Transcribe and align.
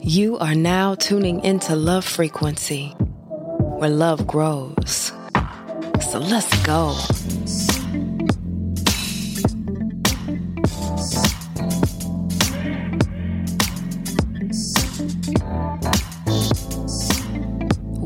You 0.00 0.36
are 0.40 0.54
now 0.54 0.94
tuning 0.94 1.42
into 1.44 1.74
Love 1.74 2.04
Frequency, 2.04 2.88
where 3.78 3.88
love 3.88 4.26
grows. 4.26 5.12
So 6.10 6.18
let's 6.18 6.52
go. 6.64 6.96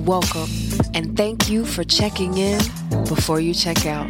Welcome, 0.06 0.50
and 0.94 1.16
thank 1.16 1.48
you 1.50 1.64
for 1.64 1.82
checking 1.82 2.38
in 2.38 2.60
before 3.08 3.40
you 3.40 3.52
check 3.52 3.86
out. 3.86 4.08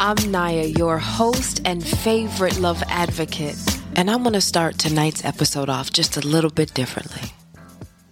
I'm 0.00 0.16
Naya, 0.30 0.64
your 0.64 0.98
host 0.98 1.60
and 1.64 1.86
favorite 1.86 2.58
love 2.60 2.82
advocate, 2.88 3.58
and 3.98 4.08
I'm 4.08 4.22
going 4.22 4.34
to 4.34 4.40
start 4.40 4.78
tonight's 4.78 5.24
episode 5.24 5.68
off 5.68 5.92
just 5.92 6.16
a 6.16 6.20
little 6.20 6.50
bit 6.50 6.72
differently. 6.72 7.32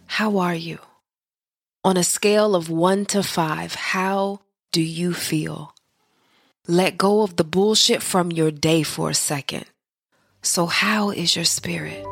How 0.07 0.39
are 0.39 0.55
you? 0.55 0.81
On 1.85 1.97
a 1.97 2.03
scale 2.03 2.57
of 2.57 2.69
one 2.69 3.07
to 3.07 3.23
five, 3.23 3.77
how 3.77 4.41
do 4.73 4.83
you 4.83 5.15
feel? 5.15 5.77
Let 6.67 6.99
go 6.99 7.23
of 7.23 7.37
the 7.37 7.45
bullshit 7.45 8.03
from 8.03 8.33
your 8.33 8.51
day 8.51 8.83
for 8.83 9.11
a 9.11 9.15
second. 9.15 9.67
So, 10.43 10.67
how 10.67 11.11
is 11.11 11.37
your 11.37 11.45
spirit? 11.45 12.05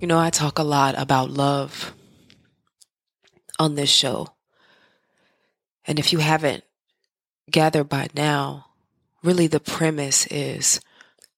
You 0.00 0.06
know, 0.06 0.18
I 0.18 0.30
talk 0.30 0.60
a 0.60 0.62
lot 0.62 0.94
about 0.96 1.30
love 1.30 1.92
on 3.58 3.74
this 3.74 3.90
show. 3.90 4.28
And 5.88 5.98
if 5.98 6.12
you 6.12 6.20
haven't 6.20 6.62
gathered 7.50 7.88
by 7.88 8.08
now, 8.14 8.66
really 9.24 9.48
the 9.48 9.58
premise 9.58 10.24
is 10.28 10.80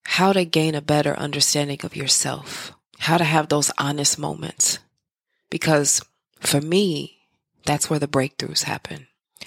how 0.04 0.34
to 0.34 0.44
gain 0.44 0.74
a 0.74 0.82
better 0.82 1.16
understanding 1.16 1.78
of 1.84 1.96
yourself, 1.96 2.72
how 2.98 3.16
to 3.16 3.24
have 3.24 3.48
those 3.48 3.70
honest 3.78 4.18
moments. 4.18 4.78
Because 5.48 6.02
for 6.38 6.60
me, 6.60 7.20
that's 7.64 7.88
where 7.88 7.98
the 7.98 8.06
breakthroughs 8.06 8.64
happen. 8.64 9.06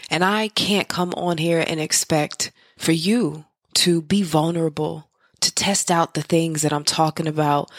And 0.10 0.24
I 0.24 0.48
can't 0.48 0.88
come 0.88 1.14
on 1.16 1.38
here 1.38 1.64
and 1.68 1.80
expect 1.80 2.52
for 2.80 2.94
you 2.94 3.46
to 3.76 4.02
be 4.02 4.24
vulnerable, 4.24 5.12
to 5.42 5.54
test 5.54 5.92
out 5.92 6.16
the 6.16 6.24
things 6.24 6.64
that 6.64 6.74
I'm 6.74 6.84
talking 6.84 7.28
about 7.28 7.70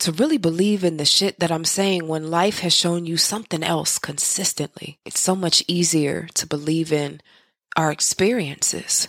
to 0.00 0.12
really 0.12 0.38
believe 0.38 0.82
in 0.82 0.96
the 0.96 1.04
shit 1.04 1.38
that 1.40 1.52
I'm 1.52 1.64
saying 1.64 2.08
when 2.08 2.30
life 2.30 2.60
has 2.60 2.72
shown 2.72 3.06
you 3.06 3.16
something 3.16 3.62
else 3.62 3.98
consistently. 3.98 4.98
It's 5.04 5.20
so 5.20 5.36
much 5.36 5.62
easier 5.68 6.26
to 6.34 6.46
believe 6.46 6.92
in 6.92 7.20
our 7.76 7.92
experiences. 7.92 9.08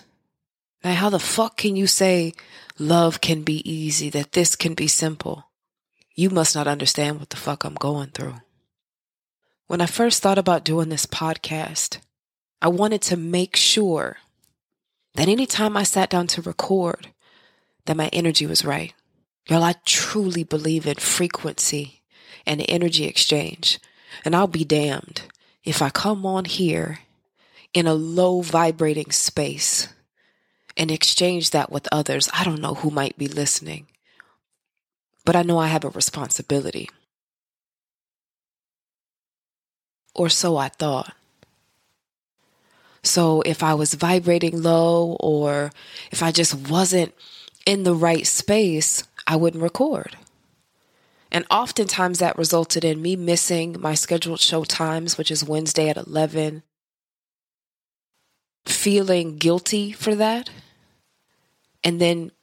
Now, 0.83 0.93
how 0.93 1.09
the 1.09 1.19
fuck 1.19 1.57
can 1.57 1.75
you 1.75 1.87
say 1.87 2.33
love 2.77 3.21
can 3.21 3.43
be 3.43 3.69
easy, 3.69 4.09
that 4.09 4.33
this 4.33 4.55
can 4.55 4.73
be 4.73 4.87
simple? 4.87 5.45
You 6.13 6.29
must 6.29 6.55
not 6.55 6.67
understand 6.67 7.19
what 7.19 7.29
the 7.29 7.37
fuck 7.37 7.63
I'm 7.63 7.75
going 7.75 8.09
through. 8.09 8.35
When 9.67 9.79
I 9.79 9.85
first 9.85 10.21
thought 10.21 10.37
about 10.37 10.65
doing 10.65 10.89
this 10.89 11.05
podcast, 11.05 11.99
I 12.61 12.67
wanted 12.67 13.01
to 13.03 13.17
make 13.17 13.55
sure 13.55 14.17
that 15.15 15.29
anytime 15.29 15.77
I 15.77 15.83
sat 15.83 16.09
down 16.09 16.27
to 16.27 16.41
record, 16.41 17.07
that 17.85 17.97
my 17.97 18.07
energy 18.07 18.45
was 18.45 18.65
right. 18.65 18.93
Y'all, 19.47 19.63
I 19.63 19.75
truly 19.85 20.43
believe 20.43 20.85
in 20.85 20.95
frequency 20.95 22.01
and 22.45 22.63
energy 22.69 23.05
exchange. 23.05 23.79
And 24.23 24.35
I'll 24.35 24.47
be 24.47 24.63
damned 24.63 25.23
if 25.63 25.81
I 25.81 25.89
come 25.89 26.25
on 26.25 26.45
here 26.45 26.99
in 27.73 27.87
a 27.87 27.93
low 27.93 28.41
vibrating 28.41 29.11
space 29.11 29.87
and 30.77 30.91
exchange 30.91 31.51
that 31.51 31.71
with 31.71 31.87
others. 31.91 32.29
I 32.33 32.43
don't 32.43 32.61
know 32.61 32.75
who 32.75 32.91
might 32.91 33.17
be 33.17 33.27
listening, 33.27 33.87
but 35.25 35.35
I 35.35 35.43
know 35.43 35.59
I 35.59 35.67
have 35.67 35.85
a 35.85 35.89
responsibility. 35.89 36.89
Or 40.13 40.29
so 40.29 40.57
I 40.57 40.69
thought. 40.69 41.13
So 43.03 43.41
if 43.41 43.63
I 43.63 43.73
was 43.73 43.95
vibrating 43.95 44.61
low 44.61 45.17
or 45.19 45.71
if 46.11 46.21
I 46.21 46.31
just 46.31 46.69
wasn't 46.69 47.13
in 47.65 47.83
the 47.83 47.95
right 47.95 48.27
space, 48.27 49.03
I 49.31 49.37
wouldn't 49.37 49.63
record. 49.63 50.17
And 51.31 51.45
oftentimes 51.49 52.19
that 52.19 52.37
resulted 52.37 52.83
in 52.83 53.01
me 53.01 53.15
missing 53.15 53.77
my 53.79 53.95
scheduled 53.95 54.41
show 54.41 54.65
times, 54.65 55.17
which 55.17 55.31
is 55.31 55.41
Wednesday 55.41 55.87
at 55.87 55.95
11, 55.95 56.63
feeling 58.65 59.37
guilty 59.37 59.93
for 59.93 60.15
that, 60.15 60.49
and 61.81 62.01
then 62.01 62.33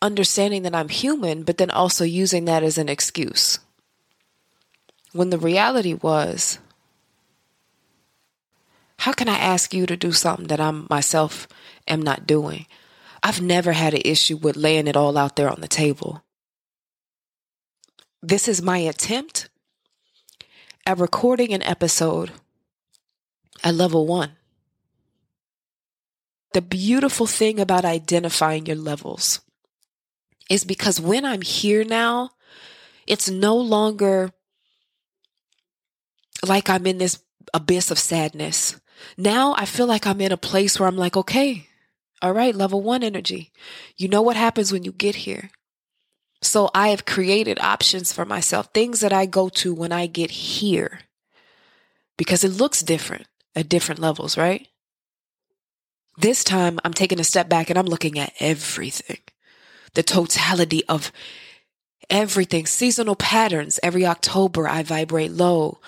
understanding 0.00 0.62
that 0.62 0.74
I'm 0.76 0.88
human, 0.88 1.42
but 1.42 1.58
then 1.58 1.72
also 1.72 2.04
using 2.04 2.44
that 2.44 2.62
as 2.62 2.78
an 2.78 2.88
excuse. 2.88 3.58
When 5.10 5.30
the 5.30 5.38
reality 5.38 5.94
was, 5.94 6.60
how 8.98 9.12
can 9.12 9.28
I 9.28 9.38
ask 9.38 9.74
you 9.74 9.84
to 9.86 9.96
do 9.96 10.12
something 10.12 10.46
that 10.46 10.60
I'm 10.60 10.86
myself 10.88 11.48
am 11.88 12.02
not 12.02 12.24
doing? 12.24 12.66
I've 13.22 13.40
never 13.40 13.72
had 13.72 13.94
an 13.94 14.02
issue 14.04 14.36
with 14.36 14.56
laying 14.56 14.86
it 14.86 14.96
all 14.96 15.16
out 15.16 15.36
there 15.36 15.48
on 15.48 15.60
the 15.60 15.68
table. 15.68 16.24
This 18.22 18.48
is 18.48 18.62
my 18.62 18.78
attempt 18.78 19.48
at 20.86 20.98
recording 20.98 21.52
an 21.52 21.62
episode 21.62 22.32
at 23.62 23.74
level 23.74 24.06
one. 24.06 24.32
The 26.52 26.62
beautiful 26.62 27.26
thing 27.26 27.60
about 27.60 27.84
identifying 27.84 28.66
your 28.66 28.76
levels 28.76 29.40
is 30.48 30.64
because 30.64 31.00
when 31.00 31.24
I'm 31.24 31.42
here 31.42 31.84
now, 31.84 32.30
it's 33.06 33.30
no 33.30 33.56
longer 33.56 34.32
like 36.46 36.68
I'm 36.68 36.86
in 36.86 36.98
this 36.98 37.22
abyss 37.54 37.90
of 37.90 37.98
sadness. 37.98 38.80
Now 39.16 39.54
I 39.56 39.64
feel 39.64 39.86
like 39.86 40.06
I'm 40.06 40.20
in 40.20 40.32
a 40.32 40.36
place 40.36 40.78
where 40.78 40.88
I'm 40.88 40.96
like, 40.96 41.16
okay, 41.16 41.68
all 42.22 42.32
right, 42.32 42.54
level 42.54 42.82
one 42.82 43.02
energy. 43.02 43.50
You 43.96 44.08
know 44.08 44.22
what 44.22 44.36
happens 44.36 44.72
when 44.72 44.84
you 44.84 44.92
get 44.92 45.16
here. 45.16 45.50
So 46.42 46.70
I 46.74 46.88
have 46.88 47.04
created 47.04 47.58
options 47.60 48.12
for 48.12 48.24
myself, 48.24 48.68
things 48.72 49.00
that 49.00 49.12
I 49.12 49.26
go 49.26 49.48
to 49.50 49.74
when 49.74 49.92
I 49.92 50.06
get 50.06 50.30
here 50.30 51.00
because 52.16 52.44
it 52.44 52.50
looks 52.50 52.82
different 52.82 53.26
at 53.54 53.68
different 53.68 54.00
levels, 54.00 54.36
right? 54.36 54.68
This 56.18 56.44
time 56.44 56.78
I'm 56.84 56.92
taking 56.92 57.20
a 57.20 57.24
step 57.24 57.48
back 57.48 57.70
and 57.70 57.78
I'm 57.78 57.86
looking 57.86 58.18
at 58.18 58.32
everything, 58.40 59.20
the 59.94 60.02
totality 60.02 60.82
of 60.86 61.12
everything, 62.10 62.66
seasonal 62.66 63.16
patterns. 63.16 63.80
Every 63.82 64.04
October 64.04 64.68
I 64.68 64.82
vibrate 64.82 65.30
low. 65.30 65.80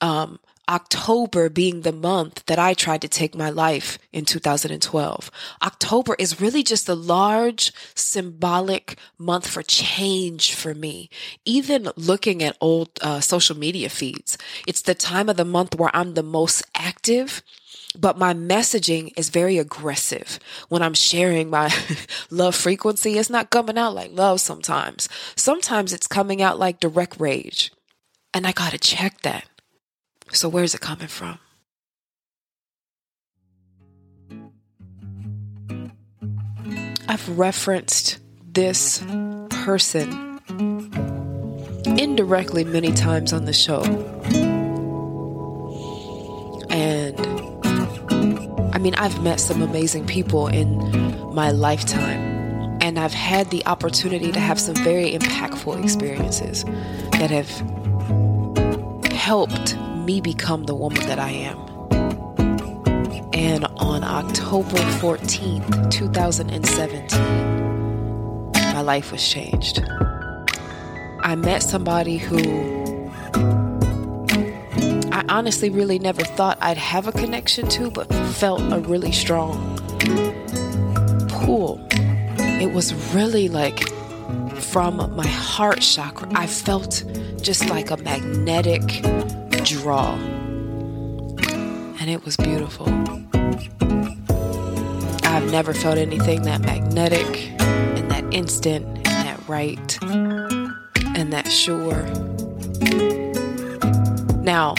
Um, 0.00 0.38
October 0.70 1.48
being 1.48 1.80
the 1.80 1.92
month 1.92 2.44
that 2.46 2.58
I 2.58 2.74
tried 2.74 3.02
to 3.02 3.08
take 3.08 3.34
my 3.34 3.50
life 3.50 3.98
in 4.12 4.24
2012. 4.24 5.30
October 5.62 6.14
is 6.18 6.40
really 6.40 6.62
just 6.62 6.88
a 6.88 6.94
large 6.94 7.72
symbolic 7.96 8.96
month 9.18 9.48
for 9.48 9.62
change 9.64 10.54
for 10.54 10.72
me. 10.72 11.10
Even 11.44 11.90
looking 11.96 12.40
at 12.42 12.56
old 12.60 12.90
uh, 13.02 13.18
social 13.20 13.56
media 13.56 13.88
feeds, 13.88 14.38
it's 14.66 14.82
the 14.82 14.94
time 14.94 15.28
of 15.28 15.36
the 15.36 15.44
month 15.44 15.74
where 15.74 15.90
I'm 15.92 16.14
the 16.14 16.22
most 16.22 16.62
active 16.74 17.42
but 17.98 18.16
my 18.16 18.32
messaging 18.32 19.12
is 19.16 19.30
very 19.30 19.58
aggressive 19.58 20.38
when 20.68 20.80
I'm 20.80 20.94
sharing 20.94 21.50
my 21.50 21.74
love 22.30 22.54
frequency. 22.54 23.18
It's 23.18 23.28
not 23.28 23.50
coming 23.50 23.76
out 23.76 23.96
like 23.96 24.12
love 24.12 24.40
sometimes. 24.40 25.08
Sometimes 25.34 25.92
it's 25.92 26.06
coming 26.06 26.40
out 26.40 26.56
like 26.58 26.78
direct 26.78 27.18
rage. 27.18 27.72
And 28.32 28.46
I 28.46 28.52
got 28.52 28.70
to 28.70 28.78
check 28.78 29.22
that. 29.22 29.49
So, 30.32 30.48
where's 30.48 30.74
it 30.74 30.80
coming 30.80 31.08
from? 31.08 31.38
I've 37.08 37.38
referenced 37.38 38.20
this 38.52 39.04
person 39.50 40.40
indirectly 41.98 42.62
many 42.64 42.92
times 42.92 43.32
on 43.32 43.46
the 43.46 43.52
show. 43.52 43.82
And 46.70 47.18
I 48.72 48.78
mean, 48.78 48.94
I've 48.94 49.20
met 49.24 49.40
some 49.40 49.62
amazing 49.62 50.06
people 50.06 50.46
in 50.46 51.34
my 51.34 51.50
lifetime, 51.50 52.78
and 52.80 53.00
I've 53.00 53.12
had 53.12 53.50
the 53.50 53.66
opportunity 53.66 54.30
to 54.30 54.38
have 54.38 54.60
some 54.60 54.76
very 54.76 55.12
impactful 55.12 55.82
experiences 55.82 56.64
that 57.18 57.30
have 57.30 57.50
helped 59.12 59.76
me 60.10 60.20
become 60.20 60.64
the 60.64 60.74
woman 60.74 61.00
that 61.06 61.20
I 61.20 61.30
am. 61.30 61.56
And 63.32 63.64
on 63.76 64.02
October 64.02 64.78
14th, 64.98 65.88
2017, 65.88 68.50
my 68.74 68.80
life 68.80 69.12
was 69.12 69.24
changed. 69.26 69.84
I 71.20 71.36
met 71.36 71.62
somebody 71.62 72.16
who 72.16 72.40
I 75.12 75.24
honestly 75.28 75.70
really 75.70 76.00
never 76.00 76.24
thought 76.24 76.58
I'd 76.60 76.76
have 76.76 77.06
a 77.06 77.12
connection 77.12 77.68
to, 77.68 77.92
but 77.92 78.12
felt 78.40 78.60
a 78.72 78.80
really 78.80 79.12
strong 79.12 79.78
pull. 81.28 81.80
It 82.64 82.72
was 82.72 82.92
really 83.14 83.48
like 83.48 83.88
from 84.72 85.14
my 85.14 85.28
heart 85.28 85.82
chakra. 85.82 86.28
I 86.34 86.48
felt 86.48 87.04
just 87.40 87.70
like 87.70 87.92
a 87.92 87.96
magnetic 87.98 89.04
draw. 89.64 90.14
And 92.00 92.10
it 92.10 92.24
was 92.24 92.36
beautiful. 92.36 92.88
I've 95.24 95.50
never 95.50 95.74
felt 95.74 95.98
anything 95.98 96.42
that 96.42 96.60
magnetic 96.60 97.50
and 97.60 98.10
that 98.10 98.24
instant 98.32 98.86
and 98.86 99.04
that 99.06 99.40
right 99.48 99.98
and 100.02 101.32
that 101.32 101.48
sure. 101.48 102.04
Now, 104.42 104.74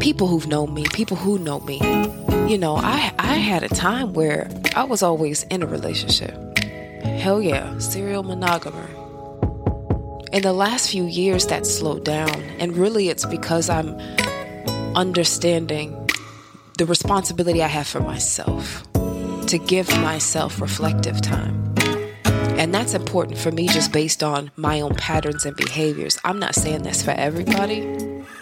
people 0.00 0.26
who've 0.26 0.46
known 0.46 0.74
me, 0.74 0.84
people 0.92 1.16
who 1.16 1.38
know 1.38 1.60
me, 1.60 1.78
you 2.48 2.58
know, 2.58 2.76
I 2.76 3.12
I 3.18 3.34
had 3.34 3.62
a 3.62 3.68
time 3.68 4.12
where 4.12 4.50
I 4.74 4.84
was 4.84 5.02
always 5.02 5.44
in 5.44 5.62
a 5.62 5.66
relationship. 5.66 6.58
Hell 6.58 7.40
yeah, 7.40 7.78
serial 7.78 8.24
monogamer. 8.24 8.97
In 10.30 10.42
the 10.42 10.52
last 10.52 10.90
few 10.90 11.04
years, 11.04 11.46
that 11.46 11.64
slowed 11.64 12.04
down, 12.04 12.42
and 12.60 12.76
really 12.76 13.08
it's 13.08 13.24
because 13.24 13.70
I'm 13.70 13.98
understanding 14.94 16.08
the 16.76 16.84
responsibility 16.84 17.62
I 17.62 17.66
have 17.68 17.86
for 17.86 18.00
myself 18.00 18.86
to 19.46 19.58
give 19.58 19.88
myself 20.00 20.60
reflective 20.60 21.22
time. 21.22 21.74
And 22.58 22.74
that's 22.74 22.92
important 22.92 23.38
for 23.38 23.50
me 23.50 23.68
just 23.68 23.90
based 23.90 24.22
on 24.22 24.50
my 24.56 24.82
own 24.82 24.94
patterns 24.96 25.46
and 25.46 25.56
behaviors. 25.56 26.18
I'm 26.24 26.38
not 26.38 26.54
saying 26.54 26.82
this 26.82 27.02
for 27.02 27.12
everybody, 27.12 27.80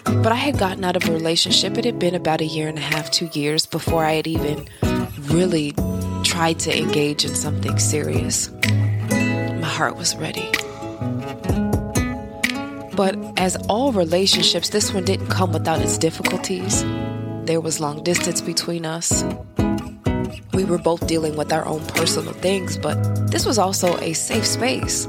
but 0.03 0.33
I 0.33 0.35
had 0.35 0.57
gotten 0.57 0.83
out 0.83 0.97
of 0.97 1.07
a 1.07 1.13
relationship. 1.13 1.77
It 1.77 1.85
had 1.85 1.99
been 1.99 2.15
about 2.15 2.41
a 2.41 2.45
year 2.45 2.67
and 2.67 2.77
a 2.77 2.81
half, 2.81 3.11
two 3.11 3.29
years 3.31 3.65
before 3.65 4.03
I 4.03 4.13
had 4.13 4.27
even 4.27 4.67
really 5.21 5.71
tried 6.25 6.59
to 6.59 6.77
engage 6.77 7.23
in 7.23 7.33
something 7.33 7.79
serious. 7.79 8.51
My 9.09 9.69
heart 9.69 9.95
was 9.95 10.17
ready. 10.17 10.51
But 12.97 13.15
as 13.39 13.55
all 13.69 13.91
relationships, 13.91 14.69
this 14.69 14.91
one 14.91 15.05
didn't 15.05 15.27
come 15.27 15.53
without 15.53 15.79
its 15.81 15.99
difficulties. 15.99 16.83
There 17.43 17.61
was 17.61 17.79
long 17.79 18.03
distance 18.03 18.41
between 18.41 18.87
us. 18.87 19.23
We 20.53 20.65
were 20.65 20.79
both 20.79 21.05
dealing 21.05 21.35
with 21.35 21.53
our 21.53 21.63
own 21.67 21.85
personal 21.85 22.33
things, 22.33 22.75
but 22.75 22.95
this 23.29 23.45
was 23.45 23.59
also 23.59 23.95
a 23.99 24.13
safe 24.13 24.47
space. 24.47 25.07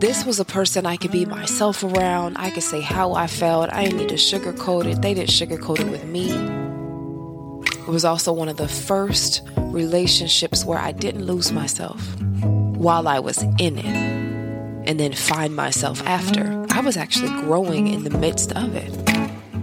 This 0.00 0.26
was 0.26 0.38
a 0.38 0.44
person 0.44 0.84
I 0.84 0.98
could 0.98 1.12
be 1.12 1.24
myself 1.24 1.82
around. 1.82 2.36
I 2.36 2.50
could 2.50 2.62
say 2.62 2.82
how 2.82 3.14
I 3.14 3.26
felt. 3.26 3.72
I 3.72 3.84
didn't 3.84 4.00
need 4.00 4.10
to 4.10 4.16
sugarcoat 4.16 4.84
it. 4.84 5.00
They 5.00 5.14
didn't 5.14 5.30
sugarcoat 5.30 5.80
it 5.80 5.86
with 5.86 6.04
me. 6.04 6.30
It 7.70 7.88
was 7.88 8.04
also 8.04 8.34
one 8.34 8.50
of 8.50 8.58
the 8.58 8.68
first 8.68 9.40
relationships 9.56 10.66
where 10.66 10.78
I 10.78 10.92
didn't 10.92 11.24
lose 11.24 11.52
myself 11.52 12.20
while 12.76 13.08
I 13.08 13.18
was 13.18 13.42
in 13.58 13.78
it 13.78 14.13
and 14.86 15.00
then 15.00 15.12
find 15.12 15.54
myself 15.54 16.02
after. 16.06 16.66
I 16.70 16.80
was 16.80 16.96
actually 16.96 17.30
growing 17.42 17.88
in 17.88 18.04
the 18.04 18.10
midst 18.10 18.52
of 18.52 18.74
it. 18.74 18.92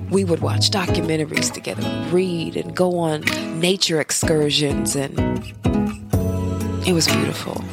We 0.09 0.23
would 0.23 0.41
watch 0.41 0.69
documentaries 0.71 1.51
together, 1.51 1.83
read, 2.11 2.57
and 2.57 2.75
go 2.75 2.97
on 2.97 3.21
nature 3.59 4.01
excursions, 4.01 4.95
and 4.95 5.17
it 6.85 6.93
was 6.93 7.07
beautiful. 7.07 7.63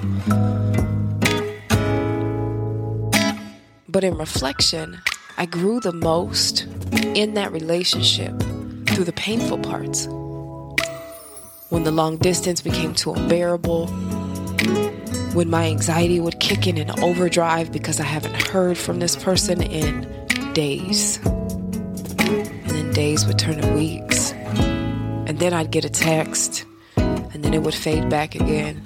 But 3.89 4.05
in 4.05 4.17
reflection, 4.17 4.99
I 5.37 5.47
grew 5.47 5.81
the 5.81 5.93
most 5.93 6.67
in 6.93 7.35
that 7.35 7.51
relationship 7.53 8.39
through 8.87 9.05
the 9.05 9.15
painful 9.17 9.59
parts. 9.59 10.07
When 11.71 11.85
the 11.85 11.91
long 11.91 12.17
distance 12.19 12.61
became 12.61 12.95
too 12.95 13.13
unbearable, 13.13 13.89
when 15.35 15.51
my 15.51 15.67
anxiety 15.67 16.21
would 16.21 16.41
kick 16.41 16.67
in 16.67 16.79
an 16.79 16.91
overdrive 17.01 17.71
because 17.71 18.01
I 18.01 18.05
haven't 18.05 18.35
heard 18.49 18.79
from 18.79 18.99
this 18.99 19.17
person 19.17 19.63
in 19.63 20.53
days. 20.53 21.19
And 21.25 22.71
then 22.71 22.93
days 22.93 23.27
would 23.27 23.39
turn 23.39 23.61
to 23.61 23.73
weeks. 23.75 24.33
And 24.33 25.39
then 25.39 25.53
I'd 25.53 25.71
get 25.71 25.85
a 25.85 25.91
text, 25.91 26.65
and 26.97 27.45
then 27.45 27.53
it 27.53 27.63
would 27.63 27.75
fade 27.75 28.09
back 28.09 28.35
again. 28.35 28.83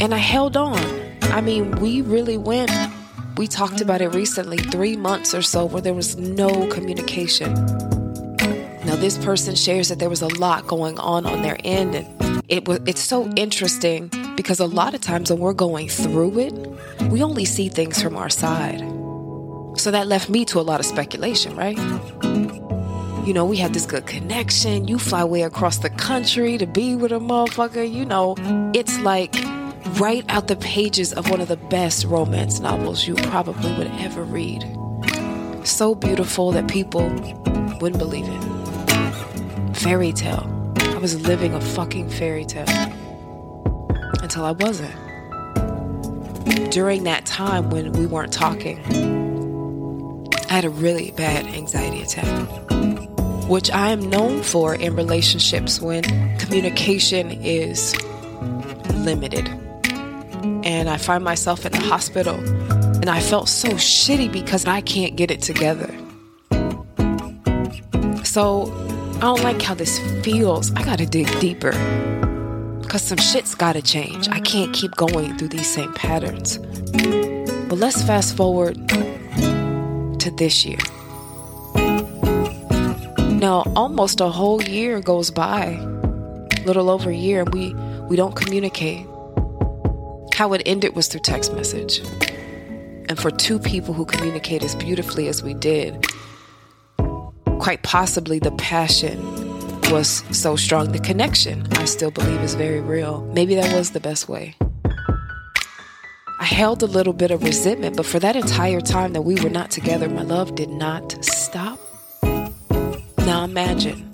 And 0.00 0.14
I 0.14 0.18
held 0.18 0.56
on. 0.56 0.80
I 1.22 1.40
mean, 1.40 1.70
we 1.72 2.00
really 2.00 2.38
went. 2.38 2.72
We 3.36 3.46
talked 3.46 3.80
about 3.80 4.00
it 4.00 4.08
recently, 4.08 4.56
three 4.56 4.96
months 4.96 5.34
or 5.34 5.42
so, 5.42 5.66
where 5.66 5.82
there 5.82 5.94
was 5.94 6.16
no 6.16 6.66
communication. 6.68 7.52
Now, 8.84 8.96
this 8.96 9.18
person 9.18 9.54
shares 9.54 9.88
that 9.90 9.98
there 9.98 10.10
was 10.10 10.22
a 10.22 10.28
lot 10.28 10.66
going 10.66 10.98
on 10.98 11.26
on 11.26 11.42
their 11.42 11.58
end, 11.62 11.94
and 11.94 12.42
it 12.48 12.66
was 12.66 12.80
it's 12.86 13.00
so 13.00 13.30
interesting 13.36 14.10
because 14.36 14.60
a 14.60 14.66
lot 14.66 14.94
of 14.94 15.00
times 15.00 15.30
when 15.30 15.40
we're 15.40 15.52
going 15.52 15.88
through 15.88 16.38
it, 16.38 16.52
we 17.10 17.22
only 17.22 17.44
see 17.44 17.68
things 17.68 18.00
from 18.00 18.16
our 18.16 18.30
side. 18.30 18.80
So 19.78 19.90
that 19.90 20.06
left 20.06 20.28
me 20.28 20.44
to 20.46 20.60
a 20.60 20.62
lot 20.62 20.80
of 20.80 20.86
speculation, 20.86 21.56
right? 21.56 21.78
You 23.26 23.32
know, 23.32 23.44
we 23.44 23.56
had 23.56 23.72
this 23.72 23.86
good 23.86 24.06
connection. 24.06 24.88
You 24.88 24.98
fly 24.98 25.24
way 25.24 25.42
across 25.42 25.78
the 25.78 25.90
country 25.90 26.58
to 26.58 26.66
be 26.66 26.96
with 26.96 27.12
a 27.12 27.20
motherfucker. 27.20 27.90
You 27.90 28.04
know, 28.04 28.34
it's 28.74 28.98
like 29.00 29.34
right 30.00 30.24
out 30.28 30.48
the 30.48 30.56
pages 30.56 31.12
of 31.12 31.30
one 31.30 31.40
of 31.40 31.48
the 31.48 31.56
best 31.56 32.04
romance 32.04 32.60
novels 32.60 33.06
you 33.06 33.14
probably 33.14 33.72
would 33.76 33.90
ever 34.00 34.24
read. 34.24 34.62
So 35.64 35.94
beautiful 35.94 36.52
that 36.52 36.68
people 36.68 37.08
wouldn't 37.80 37.98
believe 37.98 38.26
it. 38.26 39.76
Fairy 39.76 40.12
tale. 40.12 40.48
I 40.78 40.98
was 40.98 41.20
living 41.26 41.54
a 41.54 41.60
fucking 41.60 42.10
fairy 42.10 42.44
tale 42.44 42.66
until 44.20 44.44
I 44.44 44.50
wasn't. 44.52 44.94
During 46.70 47.04
that 47.04 47.24
time 47.24 47.70
when 47.70 47.92
we 47.92 48.06
weren't 48.06 48.32
talking, 48.32 48.78
I 50.48 50.52
had 50.52 50.64
a 50.64 50.70
really 50.70 51.12
bad 51.12 51.46
anxiety 51.46 52.02
attack, 52.02 52.48
which 53.48 53.70
I 53.70 53.90
am 53.90 54.10
known 54.10 54.42
for 54.42 54.74
in 54.74 54.96
relationships 54.96 55.80
when 55.80 56.02
communication 56.38 57.30
is 57.30 57.94
limited. 58.94 59.48
And 60.64 60.88
I 60.88 60.96
find 60.96 61.22
myself 61.24 61.64
in 61.64 61.72
the 61.72 61.80
hospital 61.80 62.34
and 63.02 63.08
I 63.10 63.20
felt 63.20 63.48
so 63.48 63.68
shitty 63.70 64.32
because 64.32 64.66
I 64.66 64.80
can't 64.80 65.16
get 65.16 65.30
it 65.30 65.42
together. 65.42 65.92
So 68.24 68.72
I 69.16 69.20
don't 69.20 69.42
like 69.42 69.60
how 69.60 69.74
this 69.74 69.98
feels. 70.24 70.72
I 70.74 70.84
gotta 70.84 71.06
dig 71.06 71.28
deeper. 71.40 71.72
Because 72.92 73.08
some 73.08 73.16
shit's 73.16 73.54
gotta 73.54 73.80
change. 73.80 74.28
I 74.28 74.38
can't 74.40 74.74
keep 74.74 74.94
going 74.96 75.38
through 75.38 75.48
these 75.48 75.66
same 75.66 75.94
patterns. 75.94 76.58
But 76.58 77.78
let's 77.78 78.02
fast 78.02 78.36
forward 78.36 78.74
to 78.86 80.30
this 80.36 80.66
year. 80.66 80.76
Now, 83.38 83.62
almost 83.74 84.20
a 84.20 84.28
whole 84.28 84.62
year 84.62 85.00
goes 85.00 85.30
by, 85.30 85.78
little 86.66 86.90
over 86.90 87.08
a 87.08 87.14
year, 87.14 87.44
and 87.44 87.54
we, 87.54 87.72
we 88.10 88.16
don't 88.16 88.36
communicate. 88.36 89.06
How 90.34 90.52
it 90.52 90.60
ended 90.66 90.94
was 90.94 91.08
through 91.08 91.20
text 91.20 91.54
message. 91.54 92.00
And 93.08 93.18
for 93.18 93.30
two 93.30 93.58
people 93.58 93.94
who 93.94 94.04
communicate 94.04 94.62
as 94.62 94.74
beautifully 94.74 95.28
as 95.28 95.42
we 95.42 95.54
did, 95.54 96.04
quite 97.58 97.82
possibly 97.84 98.38
the 98.38 98.52
passion 98.52 99.51
was 99.92 100.24
so 100.30 100.56
strong. 100.56 100.90
The 100.92 100.98
connection, 100.98 101.66
I 101.72 101.84
still 101.84 102.10
believe, 102.10 102.40
is 102.40 102.54
very 102.54 102.80
real. 102.80 103.20
Maybe 103.34 103.54
that 103.56 103.76
was 103.76 103.90
the 103.90 104.00
best 104.00 104.26
way. 104.26 104.56
I 106.40 106.44
held 106.44 106.82
a 106.82 106.86
little 106.86 107.12
bit 107.12 107.30
of 107.30 107.44
resentment, 107.44 107.98
but 107.98 108.06
for 108.06 108.18
that 108.18 108.34
entire 108.34 108.80
time 108.80 109.12
that 109.12 109.20
we 109.20 109.34
were 109.42 109.50
not 109.50 109.70
together, 109.70 110.08
my 110.08 110.22
love 110.22 110.54
did 110.54 110.70
not 110.70 111.22
stop. 111.22 111.78
Now 113.18 113.44
imagine 113.44 114.08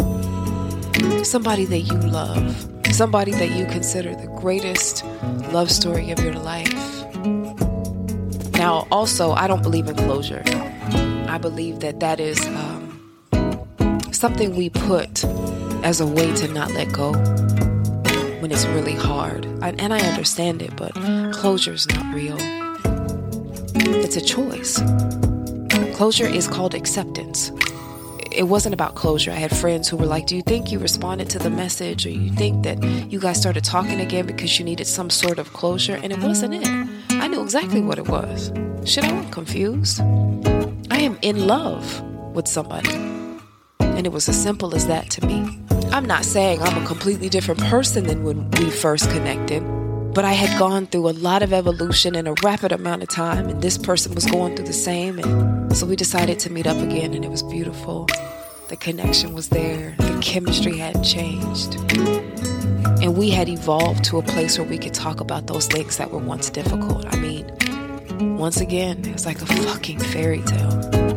somebody 1.24 1.64
that 1.66 1.78
you 1.78 1.94
love, 2.10 2.68
somebody 2.90 3.30
that 3.30 3.50
you 3.50 3.64
consider 3.66 4.16
the 4.16 4.26
greatest 4.40 5.04
love 5.52 5.70
story 5.70 6.10
of 6.10 6.18
your 6.18 6.34
life. 6.34 6.74
Now, 8.54 8.88
also, 8.90 9.30
I 9.30 9.46
don't 9.46 9.62
believe 9.62 9.86
in 9.86 9.94
closure. 9.94 10.42
I 11.28 11.38
believe 11.38 11.78
that 11.80 12.00
that 12.00 12.18
is 12.18 12.44
um, 12.48 14.10
something 14.10 14.56
we 14.56 14.70
put 14.70 15.24
as 15.84 16.00
a 16.00 16.06
way 16.06 16.34
to 16.36 16.48
not 16.48 16.70
let 16.72 16.92
go 16.92 17.12
when 18.40 18.52
it's 18.52 18.66
really 18.66 18.94
hard. 18.94 19.46
I, 19.62 19.70
and 19.78 19.92
I 19.92 20.00
understand 20.00 20.62
it, 20.62 20.74
but 20.76 20.92
closure 21.32 21.72
is 21.72 21.88
not 21.88 22.14
real. 22.14 22.36
It's 23.74 24.16
a 24.16 24.20
choice. 24.20 24.80
Closure 25.96 26.26
is 26.26 26.46
called 26.46 26.74
acceptance. 26.74 27.50
It 28.30 28.44
wasn't 28.44 28.72
about 28.72 28.94
closure. 28.94 29.32
I 29.32 29.36
had 29.36 29.56
friends 29.56 29.88
who 29.88 29.96
were 29.96 30.06
like, 30.06 30.26
Do 30.26 30.36
you 30.36 30.42
think 30.42 30.70
you 30.70 30.78
responded 30.78 31.28
to 31.30 31.38
the 31.38 31.50
message, 31.50 32.06
or 32.06 32.10
you 32.10 32.30
think 32.32 32.62
that 32.64 32.82
you 33.10 33.18
guys 33.18 33.40
started 33.40 33.64
talking 33.64 34.00
again 34.00 34.26
because 34.26 34.58
you 34.58 34.64
needed 34.64 34.86
some 34.86 35.10
sort 35.10 35.38
of 35.38 35.52
closure? 35.52 35.98
And 36.00 36.12
it 36.12 36.20
wasn't 36.20 36.54
it. 36.54 36.68
I 37.10 37.26
knew 37.26 37.42
exactly 37.42 37.80
what 37.80 37.98
it 37.98 38.08
was. 38.08 38.52
Shit, 38.84 39.04
I 39.04 39.12
wasn't 39.12 39.32
confused. 39.32 40.00
I 40.90 40.98
am 41.00 41.18
in 41.22 41.46
love 41.46 42.00
with 42.34 42.46
somebody. 42.46 43.07
And 43.98 44.06
it 44.06 44.10
was 44.10 44.28
as 44.28 44.40
simple 44.40 44.76
as 44.76 44.86
that 44.86 45.10
to 45.10 45.26
me. 45.26 45.58
I'm 45.90 46.06
not 46.06 46.24
saying 46.24 46.62
I'm 46.62 46.80
a 46.80 46.86
completely 46.86 47.28
different 47.28 47.60
person 47.62 48.06
than 48.06 48.22
when 48.22 48.48
we 48.52 48.70
first 48.70 49.10
connected, 49.10 49.60
but 50.14 50.24
I 50.24 50.34
had 50.34 50.56
gone 50.56 50.86
through 50.86 51.08
a 51.08 51.16
lot 51.18 51.42
of 51.42 51.52
evolution 51.52 52.14
in 52.14 52.28
a 52.28 52.34
rapid 52.44 52.70
amount 52.70 53.02
of 53.02 53.08
time, 53.08 53.48
and 53.48 53.60
this 53.60 53.76
person 53.76 54.14
was 54.14 54.24
going 54.24 54.54
through 54.54 54.66
the 54.66 54.72
same. 54.72 55.18
And 55.18 55.76
so 55.76 55.84
we 55.84 55.96
decided 55.96 56.38
to 56.38 56.50
meet 56.52 56.68
up 56.68 56.76
again, 56.76 57.12
and 57.12 57.24
it 57.24 57.30
was 57.30 57.42
beautiful. 57.42 58.06
The 58.68 58.76
connection 58.76 59.34
was 59.34 59.48
there, 59.48 59.96
the 59.98 60.16
chemistry 60.22 60.78
hadn't 60.78 61.02
changed. 61.02 61.74
And 63.02 63.16
we 63.16 63.30
had 63.30 63.48
evolved 63.48 64.04
to 64.04 64.18
a 64.18 64.22
place 64.22 64.60
where 64.60 64.68
we 64.68 64.78
could 64.78 64.94
talk 64.94 65.18
about 65.18 65.48
those 65.48 65.66
things 65.66 65.96
that 65.96 66.12
were 66.12 66.18
once 66.18 66.50
difficult. 66.50 67.12
I 67.12 67.16
mean, 67.16 67.50
once 68.38 68.60
again, 68.60 69.04
it 69.04 69.12
was 69.12 69.26
like 69.26 69.42
a 69.42 69.46
fucking 69.46 69.98
fairy 69.98 70.42
tale. 70.42 71.07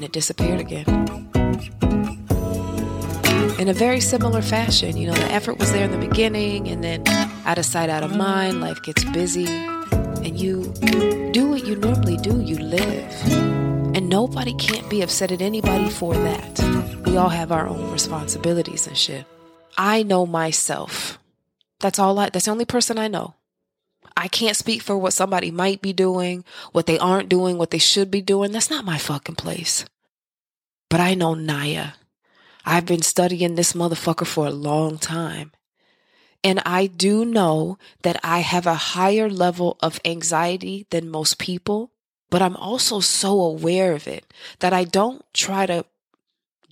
And 0.00 0.06
it 0.06 0.12
disappeared 0.12 0.60
again. 0.60 0.86
In 3.60 3.68
a 3.68 3.74
very 3.74 4.00
similar 4.00 4.40
fashion, 4.40 4.96
you 4.96 5.06
know, 5.06 5.12
the 5.12 5.30
effort 5.30 5.58
was 5.58 5.72
there 5.72 5.84
in 5.84 5.90
the 5.90 5.98
beginning, 5.98 6.68
and 6.68 6.82
then 6.82 7.06
out 7.44 7.58
of 7.58 7.66
sight, 7.66 7.90
out 7.90 8.02
of 8.02 8.16
mind, 8.16 8.62
life 8.62 8.82
gets 8.82 9.04
busy, 9.04 9.44
and 9.46 10.40
you 10.40 10.72
do 11.32 11.50
what 11.50 11.66
you 11.66 11.76
normally 11.76 12.16
do, 12.16 12.40
you 12.40 12.56
live. 12.56 13.12
And 13.94 14.08
nobody 14.08 14.54
can't 14.54 14.88
be 14.88 15.02
upset 15.02 15.32
at 15.32 15.42
anybody 15.42 15.90
for 15.90 16.14
that. 16.14 17.02
We 17.04 17.18
all 17.18 17.28
have 17.28 17.52
our 17.52 17.68
own 17.68 17.92
responsibilities 17.92 18.86
and 18.86 18.96
shit. 18.96 19.26
I 19.76 20.02
know 20.02 20.24
myself. 20.24 21.18
That's 21.80 21.98
all 21.98 22.18
I, 22.18 22.30
that's 22.30 22.46
the 22.46 22.52
only 22.52 22.64
person 22.64 22.96
I 22.96 23.08
know. 23.08 23.34
I 24.16 24.28
can't 24.28 24.56
speak 24.56 24.82
for 24.82 24.98
what 24.98 25.12
somebody 25.12 25.50
might 25.50 25.80
be 25.80 25.92
doing, 25.92 26.44
what 26.72 26.86
they 26.86 26.98
aren't 26.98 27.28
doing, 27.28 27.58
what 27.58 27.70
they 27.70 27.78
should 27.78 28.10
be 28.10 28.20
doing. 28.20 28.52
That's 28.52 28.70
not 28.70 28.84
my 28.84 28.98
fucking 28.98 29.36
place. 29.36 29.84
But 30.88 31.00
I 31.00 31.14
know 31.14 31.34
Naya. 31.34 31.92
I've 32.64 32.86
been 32.86 33.02
studying 33.02 33.54
this 33.54 33.72
motherfucker 33.72 34.26
for 34.26 34.46
a 34.46 34.50
long 34.50 34.98
time. 34.98 35.52
And 36.42 36.60
I 36.64 36.86
do 36.86 37.24
know 37.24 37.78
that 38.02 38.18
I 38.22 38.40
have 38.40 38.66
a 38.66 38.74
higher 38.74 39.28
level 39.28 39.76
of 39.80 40.00
anxiety 40.04 40.86
than 40.90 41.10
most 41.10 41.38
people 41.38 41.92
but 42.30 42.40
I'm 42.40 42.56
also 42.56 43.00
so 43.00 43.40
aware 43.40 43.92
of 43.92 44.06
it 44.06 44.32
that 44.60 44.72
I 44.72 44.84
don't 44.84 45.24
try 45.34 45.66
to 45.66 45.84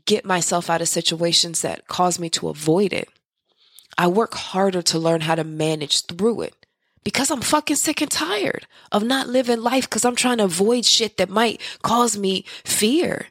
get 0.07 0.25
myself 0.25 0.71
out 0.71 0.81
of 0.81 0.89
situations 0.89 1.61
that 1.63 1.89
cause 1.89 2.19
me 2.19 2.31
to 2.31 2.49
avoid 2.49 2.93
it. 2.93 3.09
I 3.99 4.07
work 4.07 4.35
harder 4.35 4.81
to 4.83 4.99
learn 4.99 5.23
how 5.23 5.35
to 5.35 5.45
manage 5.45 6.07
through 6.07 6.43
it 6.43 6.58
because 7.09 7.31
I'm 7.31 7.41
fucking 7.41 7.77
sick 7.77 8.03
and 8.03 8.11
tired 8.11 8.67
of 8.93 9.03
not 9.03 9.29
living 9.29 9.63
life 9.63 9.89
because 9.89 10.05
I'm 10.05 10.15
trying 10.15 10.37
to 10.37 10.45
avoid 10.45 10.85
shit 10.85 11.17
that 11.17 11.31
might 11.31 11.59
cause 11.81 12.19
me 12.19 12.45
fear. 12.65 13.29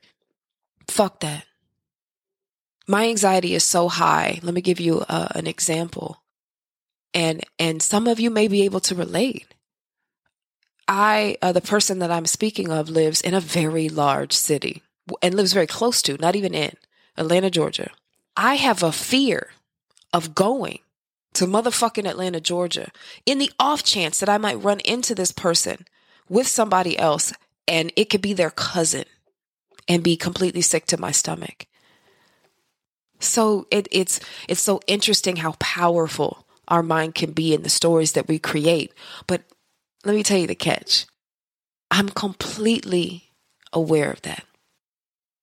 Fuck 0.87 1.19
that. 1.19 1.45
My 2.87 3.07
anxiety 3.07 3.53
is 3.53 3.63
so 3.63 3.87
high. 3.87 4.39
Let 4.41 4.55
me 4.55 4.61
give 4.61 4.79
you 4.79 5.05
uh, 5.07 5.27
an 5.35 5.45
example. 5.45 6.23
And 7.13 7.43
and 7.59 7.83
some 7.83 8.07
of 8.07 8.19
you 8.19 8.31
may 8.31 8.47
be 8.47 8.63
able 8.63 8.79
to 8.79 8.95
relate. 8.95 9.45
I, 10.87 11.37
uh, 11.43 11.51
the 11.51 11.61
person 11.61 11.99
that 11.99 12.09
I'm 12.09 12.25
speaking 12.25 12.71
of, 12.71 12.89
lives 12.89 13.21
in 13.21 13.35
a 13.35 13.39
very 13.39 13.89
large 13.89 14.33
city 14.33 14.81
and 15.21 15.35
lives 15.35 15.53
very 15.53 15.67
close 15.67 16.01
to, 16.01 16.17
not 16.17 16.35
even 16.35 16.55
in 16.55 16.71
Atlanta, 17.15 17.51
Georgia. 17.51 17.91
I 18.35 18.55
have 18.55 18.81
a 18.81 18.91
fear 18.91 19.51
of 20.11 20.33
going 20.33 20.79
to 21.37 21.45
motherfucking 21.45 22.09
Atlanta, 22.09 22.41
Georgia, 22.41 22.89
in 23.23 23.37
the 23.37 23.51
off 23.59 23.83
chance 23.83 24.19
that 24.19 24.27
I 24.27 24.39
might 24.39 24.63
run 24.63 24.79
into 24.79 25.13
this 25.13 25.31
person 25.31 25.85
with 26.27 26.47
somebody 26.47 26.97
else 26.97 27.31
and 27.67 27.93
it 27.95 28.09
could 28.09 28.23
be 28.23 28.33
their 28.33 28.49
cousin 28.49 29.05
and 29.87 30.03
be 30.03 30.17
completely 30.17 30.61
sick 30.61 30.87
to 30.87 30.99
my 30.99 31.11
stomach. 31.11 31.67
So 33.19 33.67
it, 33.69 33.87
it's 33.91 34.19
it's 34.47 34.61
so 34.61 34.79
interesting 34.87 35.35
how 35.35 35.53
powerful 35.59 36.47
our 36.69 36.81
mind 36.81 37.13
can 37.13 37.33
be 37.33 37.53
in 37.53 37.61
the 37.61 37.69
stories 37.69 38.13
that 38.13 38.27
we 38.27 38.39
create. 38.39 38.91
But 39.27 39.43
let 40.05 40.15
me 40.15 40.23
tell 40.23 40.39
you 40.39 40.47
the 40.47 40.55
catch. 40.55 41.05
I'm 41.91 42.09
completely 42.09 43.31
aware 43.71 44.09
of 44.09 44.23
that. 44.23 44.43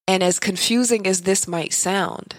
And 0.09 0.25
as 0.25 0.41
confusing 0.41 1.07
as 1.07 1.23
this 1.23 1.47
might 1.47 1.73
sound, 1.73 2.35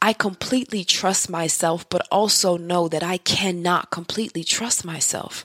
I 0.00 0.12
completely 0.12 0.84
trust 0.84 1.30
myself, 1.30 1.88
but 1.88 2.06
also 2.10 2.56
know 2.56 2.88
that 2.88 3.02
I 3.02 3.18
cannot 3.18 3.90
completely 3.90 4.44
trust 4.44 4.84
myself 4.84 5.44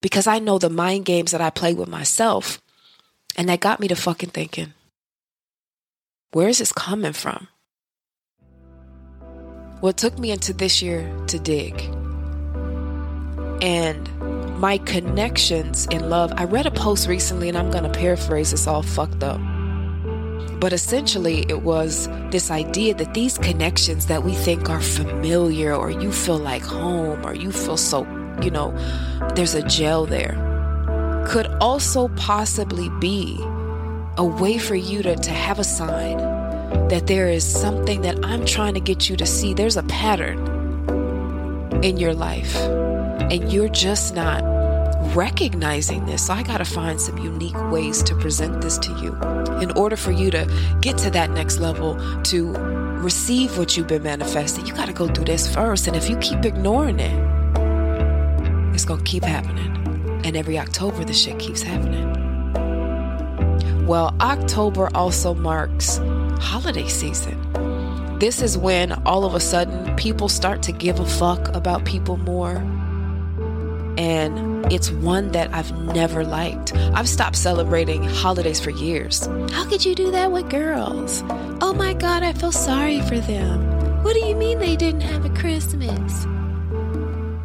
because 0.00 0.26
I 0.26 0.38
know 0.38 0.58
the 0.58 0.70
mind 0.70 1.04
games 1.04 1.32
that 1.32 1.40
I 1.40 1.50
play 1.50 1.74
with 1.74 1.88
myself. 1.88 2.60
And 3.36 3.48
that 3.48 3.60
got 3.60 3.80
me 3.80 3.88
to 3.88 3.96
fucking 3.96 4.30
thinking, 4.30 4.74
where 6.32 6.48
is 6.48 6.58
this 6.58 6.72
coming 6.72 7.12
from? 7.12 7.48
What 9.80 9.96
took 9.96 10.18
me 10.18 10.30
into 10.30 10.52
this 10.52 10.82
year 10.82 11.10
to 11.28 11.38
dig. 11.38 11.80
And 13.62 14.08
my 14.60 14.76
connections 14.76 15.86
in 15.86 16.10
love. 16.10 16.32
I 16.36 16.44
read 16.44 16.66
a 16.66 16.70
post 16.70 17.08
recently, 17.08 17.48
and 17.48 17.56
I'm 17.56 17.70
going 17.70 17.84
to 17.84 17.90
paraphrase 17.90 18.50
this 18.50 18.66
all 18.66 18.82
fucked 18.82 19.24
up. 19.24 19.40
But 20.60 20.74
essentially, 20.74 21.46
it 21.48 21.62
was 21.62 22.08
this 22.30 22.50
idea 22.50 22.94
that 22.94 23.14
these 23.14 23.38
connections 23.38 24.06
that 24.06 24.22
we 24.22 24.34
think 24.34 24.68
are 24.68 24.80
familiar, 24.80 25.74
or 25.74 25.90
you 25.90 26.12
feel 26.12 26.38
like 26.38 26.62
home, 26.62 27.24
or 27.24 27.34
you 27.34 27.50
feel 27.50 27.78
so, 27.78 28.06
you 28.42 28.50
know, 28.50 28.70
there's 29.34 29.54
a 29.54 29.62
gel 29.62 30.04
there, 30.04 30.36
could 31.26 31.46
also 31.60 32.08
possibly 32.08 32.90
be 33.00 33.38
a 34.18 34.24
way 34.24 34.58
for 34.58 34.74
you 34.74 35.02
to, 35.02 35.16
to 35.16 35.30
have 35.30 35.58
a 35.58 35.64
sign 35.64 36.18
that 36.88 37.06
there 37.06 37.28
is 37.28 37.44
something 37.44 38.02
that 38.02 38.22
I'm 38.24 38.44
trying 38.44 38.74
to 38.74 38.80
get 38.80 39.08
you 39.08 39.16
to 39.16 39.26
see. 39.26 39.54
There's 39.54 39.78
a 39.78 39.82
pattern 39.84 40.38
in 41.82 41.96
your 41.96 42.12
life 42.12 42.54
and 43.30 43.50
you're 43.52 43.68
just 43.68 44.14
not 44.14 44.42
recognizing 45.14 46.06
this. 46.06 46.30
I 46.30 46.42
got 46.42 46.58
to 46.58 46.64
find 46.64 47.00
some 47.00 47.18
unique 47.18 47.58
ways 47.70 48.02
to 48.04 48.14
present 48.14 48.60
this 48.60 48.78
to 48.78 48.92
you 49.00 49.14
in 49.60 49.70
order 49.72 49.96
for 49.96 50.12
you 50.12 50.30
to 50.30 50.46
get 50.80 50.96
to 50.98 51.10
that 51.10 51.30
next 51.30 51.58
level 51.58 51.96
to 52.24 52.52
receive 53.00 53.58
what 53.58 53.76
you've 53.76 53.86
been 53.86 54.02
manifesting. 54.02 54.66
You 54.66 54.74
got 54.74 54.86
to 54.86 54.92
go 54.92 55.08
through 55.08 55.24
this 55.24 55.52
first. 55.52 55.86
And 55.86 55.96
if 55.96 56.08
you 56.08 56.16
keep 56.18 56.44
ignoring 56.44 57.00
it, 57.00 57.14
it's 58.74 58.84
going 58.84 59.02
to 59.02 59.10
keep 59.10 59.24
happening. 59.24 59.76
And 60.24 60.36
every 60.36 60.58
October, 60.58 61.04
the 61.04 61.14
shit 61.14 61.38
keeps 61.38 61.62
happening. 61.62 62.06
Well, 63.86 64.14
October 64.20 64.88
also 64.94 65.34
marks 65.34 65.98
holiday 66.38 66.88
season. 66.88 67.38
This 68.18 68.42
is 68.42 68.56
when 68.56 68.92
all 69.04 69.24
of 69.24 69.34
a 69.34 69.40
sudden 69.40 69.96
people 69.96 70.28
start 70.28 70.62
to 70.64 70.72
give 70.72 71.00
a 71.00 71.06
fuck 71.06 71.48
about 71.48 71.84
people 71.84 72.18
more 72.18 72.56
and 73.96 74.49
it's 74.70 74.90
one 74.90 75.32
that 75.32 75.52
I've 75.54 75.72
never 75.94 76.24
liked. 76.24 76.74
I've 76.94 77.08
stopped 77.08 77.36
celebrating 77.36 78.02
holidays 78.02 78.60
for 78.60 78.70
years. 78.70 79.26
How 79.52 79.68
could 79.68 79.84
you 79.84 79.94
do 79.94 80.10
that 80.10 80.30
with 80.32 80.50
girls? 80.50 81.22
Oh 81.60 81.72
my 81.76 81.94
God, 81.94 82.22
I 82.22 82.32
feel 82.32 82.52
sorry 82.52 83.00
for 83.02 83.18
them. 83.18 84.02
What 84.02 84.14
do 84.14 84.20
you 84.20 84.34
mean 84.34 84.58
they 84.58 84.76
didn't 84.76 85.02
have 85.02 85.24
a 85.24 85.30
Christmas? 85.30 86.26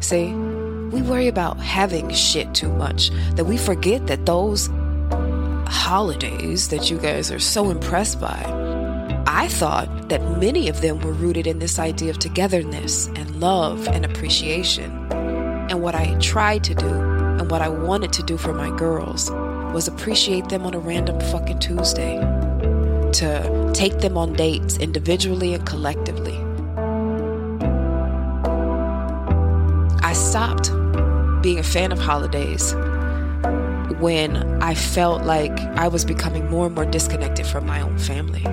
See, 0.00 0.32
we 0.90 1.02
worry 1.02 1.28
about 1.28 1.58
having 1.58 2.10
shit 2.10 2.54
too 2.54 2.72
much 2.72 3.10
that 3.34 3.44
we 3.44 3.56
forget 3.56 4.06
that 4.06 4.24
those 4.26 4.68
holidays 5.66 6.68
that 6.68 6.90
you 6.90 6.98
guys 6.98 7.30
are 7.30 7.38
so 7.38 7.70
impressed 7.70 8.20
by, 8.20 8.42
I 9.26 9.48
thought 9.48 10.08
that 10.08 10.22
many 10.38 10.68
of 10.68 10.80
them 10.80 11.00
were 11.00 11.12
rooted 11.12 11.46
in 11.46 11.58
this 11.58 11.78
idea 11.78 12.10
of 12.10 12.18
togetherness 12.18 13.08
and 13.08 13.40
love 13.40 13.88
and 13.88 14.04
appreciation. 14.04 14.92
And 15.68 15.82
what 15.82 15.94
I 15.94 16.14
tried 16.20 16.64
to 16.64 16.74
do 16.74 16.88
and 16.88 17.50
what 17.50 17.60
I 17.60 17.68
wanted 17.68 18.12
to 18.14 18.22
do 18.22 18.36
for 18.36 18.52
my 18.52 18.74
girls 18.76 19.30
was 19.74 19.88
appreciate 19.88 20.48
them 20.48 20.64
on 20.64 20.74
a 20.74 20.78
random 20.78 21.20
fucking 21.20 21.58
Tuesday, 21.58 22.18
to 23.12 23.70
take 23.74 23.98
them 23.98 24.16
on 24.16 24.32
dates 24.34 24.78
individually 24.78 25.54
and 25.54 25.66
collectively. 25.66 26.36
I 30.02 30.12
stopped 30.12 30.70
being 31.42 31.58
a 31.58 31.62
fan 31.62 31.92
of 31.92 31.98
holidays 31.98 32.74
when 33.98 34.36
I 34.62 34.74
felt 34.74 35.24
like 35.24 35.58
I 35.76 35.88
was 35.88 36.04
becoming 36.04 36.48
more 36.48 36.66
and 36.66 36.74
more 36.74 36.86
disconnected 36.86 37.46
from 37.46 37.66
my 37.66 37.80
own 37.80 37.98
family. 37.98 38.44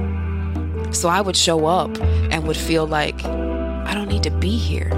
So 0.94 1.10
I 1.10 1.22
would 1.22 1.36
show 1.36 1.66
up 1.66 1.96
and 2.02 2.48
would 2.48 2.58
feel 2.58 2.88
like 2.88 3.24
I 3.26 3.94
don't 3.94 4.08
need 4.08 4.24
to 4.24 4.32
be 4.32 4.58
here. 4.58 4.90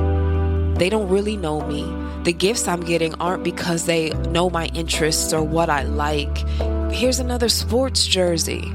They 0.76 0.90
don't 0.90 1.10
really 1.10 1.38
know 1.38 1.66
me 1.66 1.84
the 2.26 2.34
gifts 2.34 2.68
I'm 2.68 2.82
getting 2.82 3.14
aren't 3.16 3.44
because 3.44 3.86
they 3.86 4.10
know 4.10 4.50
my 4.50 4.66
interests 4.74 5.32
or 5.32 5.44
what 5.44 5.70
I 5.70 5.84
like. 5.84 6.36
Here's 6.92 7.20
another 7.20 7.50
sports 7.50 8.08
jersey. 8.08 8.74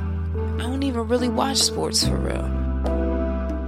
I 0.58 0.62
don't 0.62 0.84
even 0.84 1.08
really 1.08 1.28
watch 1.28 1.56
sports 1.56 2.06
for 2.06 2.16
real. 2.16 2.60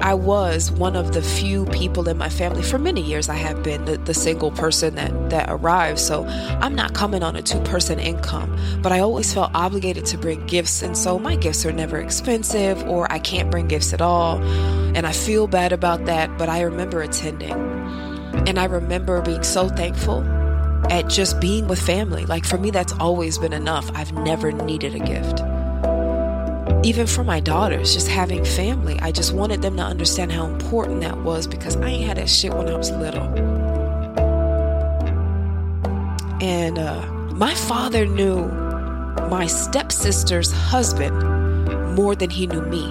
I 0.01 0.15
was 0.15 0.71
one 0.71 0.97
of 0.97 1.15
the 1.15 1.23
few 1.23 1.65
people 1.67 2.09
in 2.09 2.19
my 2.19 2.29
family 2.29 2.63
for 2.63 2.79
many 2.79 3.01
years. 3.01 3.29
I 3.29 3.35
have 3.35 3.63
been 3.63 3.85
the, 3.85 3.99
the 3.99 4.15
single 4.15 4.51
person 4.51 4.97
that 4.97 5.31
that 5.31 5.49
arrives, 5.49 6.05
so 6.05 6.27
I'm 6.27 6.75
not 6.75 6.93
coming 6.93 7.23
on 7.23 7.37
a 7.37 7.43
two 7.43 7.61
person 7.61 8.01
income. 8.01 8.57
But 8.83 8.93
I 8.93 8.99
always 8.99 9.33
felt 9.33 9.53
obligated 9.55 10.05
to 10.07 10.19
bring 10.19 10.45
gifts, 10.47 10.83
and 10.83 10.97
so 10.97 11.19
my 11.19 11.37
gifts 11.37 11.65
are 11.65 11.73
never 11.73 11.99
expensive, 11.99 12.83
or 12.89 13.11
I 13.13 13.21
can't 13.21 13.51
bring 13.51 13.69
gifts 13.69 13.93
at 13.93 14.01
all, 14.01 14.43
and 14.43 15.07
I 15.07 15.13
feel 15.13 15.47
bad 15.47 15.73
about 15.73 16.05
that. 16.07 16.37
But 16.37 16.49
I 16.49 16.63
remember 16.63 17.01
attending, 17.01 17.53
and 18.49 18.59
I 18.59 18.65
remember 18.65 19.21
being 19.23 19.43
so 19.43 19.69
thankful 19.69 20.23
at 20.91 21.09
just 21.09 21.41
being 21.41 21.69
with 21.69 21.81
family. 21.81 22.27
Like 22.27 22.45
for 22.45 22.59
me, 22.59 22.71
that's 22.71 22.93
always 22.95 23.39
been 23.39 23.53
enough. 23.53 23.91
I've 23.95 24.13
never 24.13 24.53
needed 24.53 24.95
a 24.95 25.01
gift 25.01 25.41
even 26.85 27.07
for 27.07 27.23
my 27.23 27.39
daughters, 27.39 27.95
just 27.95 28.09
having 28.09 28.45
family. 28.45 28.99
I 29.01 29.13
just 29.13 29.33
wanted 29.33 29.63
them 29.63 29.77
to 29.77 29.83
understand 29.83 30.33
how 30.33 30.47
important 30.47 31.01
that 31.03 31.17
was 31.19 31.47
because 31.47 31.77
I 31.77 31.89
ain't 31.89 32.05
had 32.05 32.17
that 32.17 32.29
shit 32.29 32.53
when 32.53 32.69
I 32.69 32.77
was 32.77 32.91
little. 32.91 33.23
And 36.43 36.79
uh, 36.79 37.07
my 37.35 37.55
father 37.55 38.05
knew 38.05 38.47
my 39.29 39.47
stepsister's 39.47 40.51
husband 40.51 41.95
more 41.95 42.17
than 42.17 42.31
he 42.31 42.49
knew 42.49 42.63
me. 42.63 42.83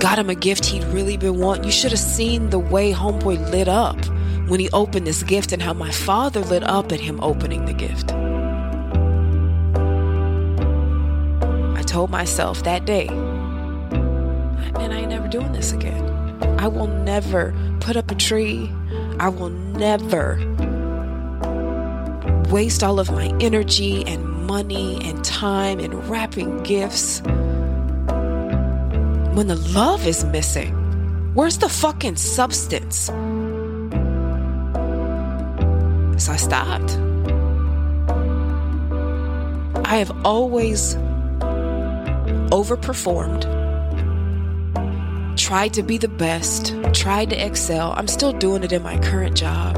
Got 0.00 0.18
him 0.18 0.30
a 0.30 0.34
gift 0.34 0.64
he'd 0.64 0.84
really 0.84 1.18
been 1.18 1.38
wanting. 1.38 1.64
You 1.64 1.70
should 1.70 1.90
have 1.90 2.00
seen 2.00 2.48
the 2.48 2.58
way 2.58 2.90
Homeboy 2.90 3.50
lit 3.50 3.68
up 3.68 4.02
when 4.48 4.58
he 4.58 4.70
opened 4.70 5.06
this 5.06 5.22
gift 5.22 5.52
and 5.52 5.60
how 5.60 5.74
my 5.74 5.90
father 5.90 6.40
lit 6.40 6.62
up 6.62 6.90
at 6.90 7.00
him 7.00 7.20
opening 7.20 7.66
the 7.66 7.74
gift. 7.74 8.10
I 11.78 11.82
told 11.82 12.08
myself 12.08 12.62
that 12.62 12.86
day, 12.86 13.08
man, 13.08 14.90
I 14.90 15.00
ain't 15.00 15.10
never 15.10 15.28
doing 15.28 15.52
this 15.52 15.72
again. 15.72 16.02
I 16.58 16.66
will 16.66 16.86
never 16.86 17.54
put 17.80 17.98
up 17.98 18.10
a 18.10 18.14
tree. 18.14 18.72
I 19.18 19.28
will 19.28 19.50
never 19.50 20.38
waste 22.50 22.82
all 22.82 22.98
of 22.98 23.10
my 23.10 23.36
energy 23.38 24.02
and 24.06 24.24
money 24.24 24.98
and 25.04 25.22
time 25.22 25.78
in 25.78 25.94
wrapping 26.08 26.62
gifts 26.62 27.20
when 29.34 29.46
the 29.46 29.56
love 29.56 30.06
is 30.06 30.24
missing. 30.24 30.74
Where's 31.34 31.58
the 31.58 31.68
fucking 31.68 32.16
substance? 32.16 33.06
So 36.22 36.32
I 36.32 36.36
stopped. 36.36 36.98
I 39.86 39.96
have 39.96 40.24
always 40.24 40.96
overperformed, 42.50 43.46
tried 45.36 45.72
to 45.74 45.82
be 45.82 45.98
the 45.98 46.08
best, 46.08 46.74
tried 46.92 47.30
to 47.30 47.36
excel. 47.36 47.94
I'm 47.96 48.08
still 48.08 48.32
doing 48.32 48.64
it 48.64 48.72
in 48.72 48.82
my 48.82 48.98
current 48.98 49.36
job. 49.36 49.76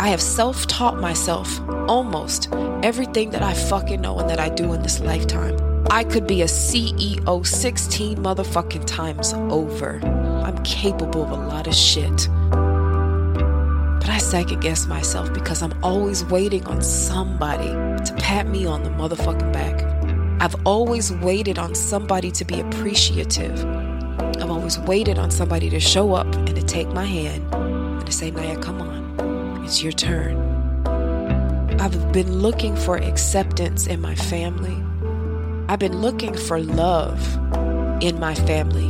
I 0.00 0.08
have 0.08 0.20
self 0.20 0.66
taught 0.66 1.00
myself 1.00 1.60
almost 1.88 2.52
everything 2.82 3.30
that 3.30 3.42
I 3.42 3.54
fucking 3.54 4.00
know 4.00 4.18
and 4.18 4.28
that 4.28 4.40
I 4.40 4.50
do 4.50 4.72
in 4.72 4.82
this 4.82 5.00
lifetime. 5.00 5.73
I 5.90 6.02
could 6.02 6.26
be 6.26 6.42
a 6.42 6.46
CEO 6.46 7.46
16 7.46 8.16
motherfucking 8.18 8.86
times 8.86 9.32
over. 9.34 10.00
I'm 10.44 10.62
capable 10.64 11.22
of 11.22 11.30
a 11.30 11.34
lot 11.34 11.66
of 11.66 11.74
shit. 11.74 12.28
But 12.50 14.08
I 14.08 14.18
second 14.18 14.60
guess 14.60 14.86
myself 14.86 15.32
because 15.32 15.62
I'm 15.62 15.72
always 15.82 16.24
waiting 16.24 16.66
on 16.66 16.82
somebody 16.82 17.68
to 17.68 18.14
pat 18.18 18.48
me 18.48 18.66
on 18.66 18.82
the 18.82 18.90
motherfucking 18.90 19.52
back. 19.52 19.82
I've 20.42 20.56
always 20.66 21.12
waited 21.12 21.58
on 21.58 21.74
somebody 21.74 22.30
to 22.32 22.44
be 22.44 22.60
appreciative. 22.60 23.64
I've 23.64 24.50
always 24.50 24.78
waited 24.80 25.18
on 25.18 25.30
somebody 25.30 25.70
to 25.70 25.80
show 25.80 26.12
up 26.12 26.26
and 26.34 26.54
to 26.54 26.62
take 26.62 26.88
my 26.88 27.04
hand 27.04 27.54
and 27.54 28.04
to 28.04 28.12
say, 28.12 28.30
Naya, 28.30 28.58
come 28.58 28.82
on, 28.82 29.64
it's 29.64 29.82
your 29.82 29.92
turn. 29.92 30.36
I've 31.80 32.12
been 32.12 32.40
looking 32.40 32.76
for 32.76 32.96
acceptance 32.96 33.86
in 33.86 34.00
my 34.00 34.14
family. 34.14 34.82
I've 35.68 35.78
been 35.78 36.02
looking 36.02 36.36
for 36.36 36.60
love 36.60 37.20
in 38.02 38.20
my 38.20 38.34
family. 38.34 38.88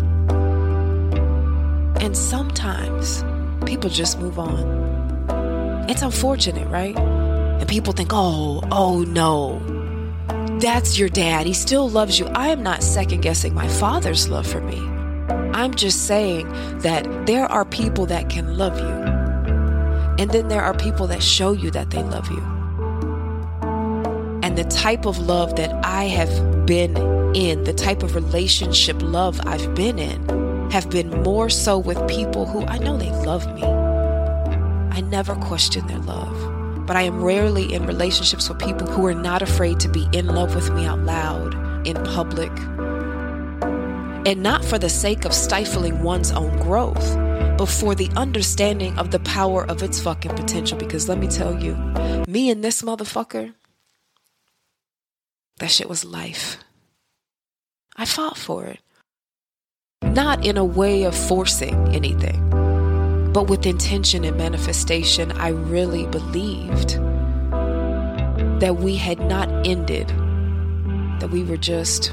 And 2.04 2.16
sometimes 2.16 3.24
people 3.64 3.88
just 3.88 4.18
move 4.18 4.38
on. 4.38 5.86
It's 5.88 6.02
unfortunate, 6.02 6.66
right? 6.68 6.96
And 6.96 7.68
people 7.68 7.92
think, 7.92 8.10
oh, 8.12 8.62
oh 8.72 9.02
no, 9.02 9.60
that's 10.58 10.98
your 10.98 11.08
dad. 11.08 11.46
He 11.46 11.52
still 11.52 11.88
loves 11.88 12.18
you. 12.18 12.26
I 12.26 12.48
am 12.48 12.62
not 12.62 12.82
second 12.82 13.20
guessing 13.20 13.54
my 13.54 13.68
father's 13.68 14.28
love 14.28 14.46
for 14.46 14.60
me. 14.60 14.78
I'm 15.54 15.74
just 15.74 16.06
saying 16.06 16.48
that 16.80 17.26
there 17.26 17.46
are 17.46 17.64
people 17.64 18.06
that 18.06 18.28
can 18.28 18.58
love 18.58 18.76
you. 18.78 19.14
And 20.18 20.30
then 20.30 20.48
there 20.48 20.62
are 20.62 20.74
people 20.74 21.06
that 21.06 21.22
show 21.22 21.52
you 21.52 21.70
that 21.70 21.90
they 21.90 22.02
love 22.02 22.28
you. 22.30 22.42
And 24.42 24.58
the 24.58 24.64
type 24.64 25.06
of 25.06 25.18
love 25.18 25.54
that 25.56 25.72
I 25.84 26.04
have 26.04 26.28
been 26.66 26.96
in, 27.34 27.64
the 27.64 27.72
type 27.72 28.02
of 28.02 28.14
relationship 28.14 29.00
love 29.00 29.40
I've 29.44 29.74
been 29.74 29.98
in, 29.98 30.70
have 30.70 30.90
been 30.90 31.10
more 31.22 31.50
so 31.50 31.78
with 31.78 32.06
people 32.08 32.46
who 32.46 32.64
I 32.66 32.78
know 32.78 32.96
they 32.96 33.10
love 33.10 33.52
me. 33.54 33.64
I 33.64 35.00
never 35.00 35.34
question 35.36 35.86
their 35.86 35.98
love 35.98 36.54
but 36.86 36.96
I 36.96 37.02
am 37.02 37.22
rarely 37.22 37.72
in 37.72 37.86
relationships 37.86 38.48
with 38.48 38.58
people 38.58 38.86
who 38.86 39.06
are 39.06 39.14
not 39.14 39.42
afraid 39.42 39.80
to 39.80 39.88
be 39.88 40.06
in 40.12 40.26
love 40.26 40.54
with 40.54 40.70
me 40.72 40.84
out 40.84 41.00
loud, 41.00 41.54
in 41.86 41.96
public. 42.04 42.50
And 44.26 44.42
not 44.42 44.64
for 44.64 44.78
the 44.78 44.88
sake 44.88 45.24
of 45.24 45.32
stifling 45.32 46.02
one's 46.02 46.30
own 46.30 46.56
growth, 46.58 47.16
but 47.56 47.66
for 47.66 47.94
the 47.94 48.10
understanding 48.16 48.98
of 48.98 49.10
the 49.10 49.20
power 49.20 49.64
of 49.66 49.82
its 49.82 50.00
fucking 50.00 50.34
potential. 50.34 50.78
Because 50.78 51.08
let 51.08 51.18
me 51.18 51.28
tell 51.28 51.62
you, 51.62 51.74
me 52.26 52.50
and 52.50 52.62
this 52.62 52.82
motherfucker, 52.82 53.54
that 55.64 55.70
shit 55.70 55.88
was 55.88 56.04
life. 56.04 56.58
I 57.96 58.04
fought 58.04 58.36
for 58.36 58.66
it. 58.66 58.80
Not 60.02 60.44
in 60.44 60.58
a 60.58 60.64
way 60.64 61.04
of 61.04 61.16
forcing 61.16 61.88
anything 61.88 62.50
but 63.32 63.48
with 63.48 63.66
intention 63.66 64.24
and 64.24 64.36
manifestation, 64.36 65.32
I 65.32 65.48
really 65.48 66.06
believed 66.06 66.90
that 68.60 68.76
we 68.78 68.94
had 68.94 69.18
not 69.18 69.48
ended, 69.66 70.06
that 71.18 71.30
we 71.32 71.42
were 71.42 71.56
just 71.56 72.10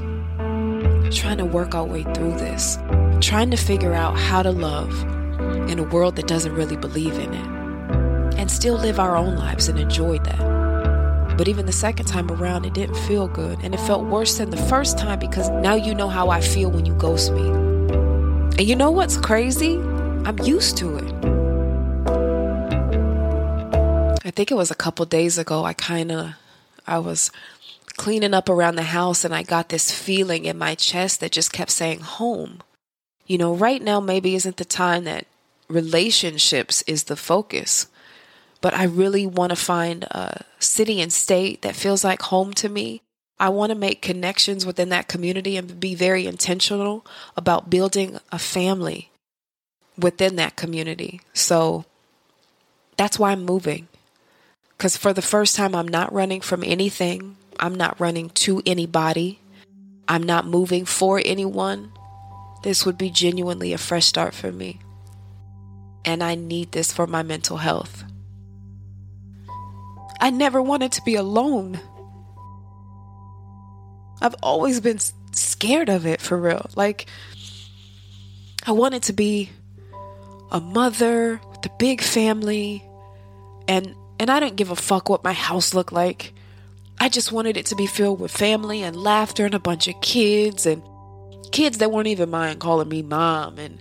trying 1.12 1.38
to 1.38 1.46
work 1.46 1.76
our 1.76 1.84
way 1.84 2.04
through 2.16 2.38
this, 2.38 2.78
trying 3.20 3.52
to 3.52 3.58
figure 3.58 3.94
out 3.94 4.18
how 4.18 4.42
to 4.42 4.52
love 4.52 5.00
in 5.70 5.78
a 5.78 5.84
world 5.84 6.16
that 6.16 6.28
doesn't 6.28 6.56
really 6.56 6.78
believe 6.78 7.14
in 7.20 7.34
it, 7.34 7.46
and 8.40 8.50
still 8.50 8.78
live 8.78 9.00
our 9.00 9.16
own 9.16 9.36
lives 9.36 9.68
and 9.68 9.78
enjoy 9.78 10.18
that. 10.20 10.61
But 11.42 11.48
even 11.48 11.66
the 11.66 11.72
second 11.72 12.06
time 12.06 12.30
around, 12.30 12.68
it 12.68 12.76
didn't 12.76 12.98
feel 12.98 13.28
good. 13.28 13.58
And 13.64 13.74
it 13.74 13.80
felt 13.80 14.06
worse 14.06 14.38
than 14.38 14.52
the 14.52 14.58
first 14.58 15.00
time 15.00 15.18
because 15.18 15.50
now 15.50 15.74
you 15.74 15.96
know 15.96 16.08
how 16.08 16.30
I 16.30 16.40
feel 16.40 16.70
when 16.70 16.86
you 16.86 16.94
ghost 16.94 17.32
me. 17.34 17.42
And 17.42 18.62
you 18.62 18.76
know 18.76 18.92
what's 18.92 19.18
crazy? 19.18 19.80
I'm 20.24 20.38
used 20.44 20.78
to 20.78 20.98
it. 20.98 21.12
I 24.24 24.30
think 24.30 24.52
it 24.52 24.54
was 24.54 24.70
a 24.70 24.76
couple 24.76 25.04
days 25.08 25.40
ago, 25.40 25.64
I 25.64 25.74
kind 25.74 26.12
of 26.12 26.36
I 26.86 27.00
was 27.00 27.32
cleaning 27.98 28.36
up 28.36 28.48
around 28.48 28.76
the 28.76 28.84
house 28.84 29.26
and 29.26 29.34
I 29.34 29.42
got 29.42 29.70
this 29.70 29.90
feeling 29.90 30.46
in 30.46 30.60
my 30.60 30.76
chest 30.76 31.22
that 31.22 31.32
just 31.32 31.52
kept 31.52 31.72
saying 31.72 32.02
home. 32.02 32.62
You 33.26 33.40
know, 33.40 33.56
right 33.56 33.82
now 33.82 34.00
maybe 34.00 34.36
isn't 34.36 34.58
the 34.58 34.64
time 34.64 35.06
that 35.06 35.26
relationships 35.68 36.84
is 36.84 37.06
the 37.06 37.16
focus. 37.16 37.88
But 38.62 38.74
I 38.76 38.84
really 38.84 39.26
want 39.26 39.50
to 39.50 39.56
find 39.56 40.04
a 40.06 40.46
city 40.60 41.02
and 41.02 41.12
state 41.12 41.64
that 41.64 41.76
feels 41.76 42.04
like 42.04 42.22
home 42.22 42.54
to 42.56 42.70
me. 42.70 43.02
I 43.40 43.50
want 43.50 43.72
to 43.72 43.76
make 43.76 44.04
connections 44.04 44.66
within 44.68 44.90
that 44.90 45.08
community 45.08 45.58
and 45.58 45.80
be 45.80 45.96
very 45.96 46.28
intentional 46.28 47.04
about 47.36 47.72
building 47.72 48.20
a 48.32 48.38
family 48.38 49.10
within 49.98 50.36
that 50.36 50.56
community. 50.56 51.22
So 51.34 51.86
that's 52.98 53.18
why 53.18 53.32
I'm 53.32 53.44
moving. 53.44 53.88
Because 54.78 54.96
for 54.96 55.12
the 55.12 55.24
first 55.24 55.56
time, 55.56 55.74
I'm 55.76 55.88
not 55.88 56.14
running 56.14 56.42
from 56.42 56.64
anything, 56.64 57.38
I'm 57.60 57.76
not 57.76 58.00
running 58.00 58.30
to 58.46 58.62
anybody, 58.66 59.40
I'm 60.08 60.24
not 60.24 60.46
moving 60.46 60.86
for 60.86 61.22
anyone. 61.24 61.92
This 62.64 62.86
would 62.86 62.98
be 62.98 63.10
genuinely 63.10 63.74
a 63.74 63.78
fresh 63.80 64.06
start 64.06 64.34
for 64.34 64.52
me. 64.52 64.80
And 66.06 66.24
I 66.24 66.36
need 66.36 66.72
this 66.74 66.92
for 66.92 67.08
my 67.08 67.24
mental 67.24 67.58
health. 67.58 68.04
I 70.22 70.30
never 70.30 70.62
wanted 70.62 70.92
to 70.94 71.02
be 71.02 71.16
alone. 71.16 71.80
I've 74.22 74.36
always 74.44 74.80
been 74.80 75.00
scared 75.34 75.90
of 75.90 76.06
it 76.06 76.22
for 76.22 76.38
real. 76.38 76.70
Like, 76.76 77.08
I 78.68 78.72
wanted 78.72 79.02
to 79.04 79.14
be 79.14 79.50
a 80.52 80.62
mother 80.62 81.42
with 81.50 81.66
a 81.66 81.72
big 81.80 82.02
family 82.02 82.84
and 83.68 83.96
and 84.20 84.30
I 84.30 84.40
didn't 84.40 84.58
give 84.58 84.70
a 84.70 84.76
fuck 84.76 85.10
what 85.10 85.24
my 85.24 85.34
house 85.34 85.74
looked 85.74 85.92
like. 85.92 86.34
I 87.00 87.10
just 87.10 87.32
wanted 87.32 87.58
it 87.58 87.66
to 87.68 87.76
be 87.76 87.88
filled 87.88 88.20
with 88.20 88.30
family 88.30 88.84
and 88.84 88.96
laughter 88.96 89.46
and 89.46 89.56
a 89.56 89.60
bunch 89.60 89.88
of 89.88 90.00
kids 90.02 90.68
and 90.68 90.84
kids 91.52 91.80
that 91.80 91.92
weren't 91.92 92.08
even 92.08 92.30
mine 92.30 92.60
calling 92.60 92.90
me 92.90 93.02
mom 93.02 93.58
and 93.58 93.80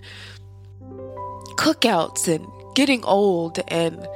cookouts 1.57 2.27
and 2.27 2.47
getting 2.73 3.03
old 3.03 3.59
and 3.67 4.07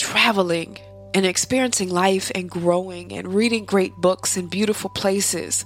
traveling 0.00 0.78
and 1.14 1.26
experiencing 1.26 1.90
life 1.90 2.30
and 2.34 2.48
growing 2.48 3.12
and 3.12 3.34
reading 3.34 3.64
great 3.64 3.94
books 3.96 4.36
in 4.36 4.46
beautiful 4.46 4.90
places 4.90 5.64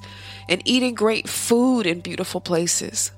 and 0.49 0.61
eating 0.65 0.95
great 0.95 1.29
food 1.29 1.87
in 1.87 2.01
beautiful 2.01 2.41
places 2.41 3.13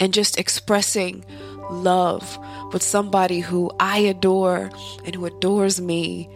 and 0.00 0.12
just 0.12 0.38
expressing 0.38 1.24
love 1.70 2.38
with 2.72 2.82
somebody 2.82 3.40
who 3.40 3.70
I 3.78 3.98
adore 3.98 4.70
and 5.04 5.14
who 5.14 5.26
adores 5.26 5.80
me. 5.80 6.28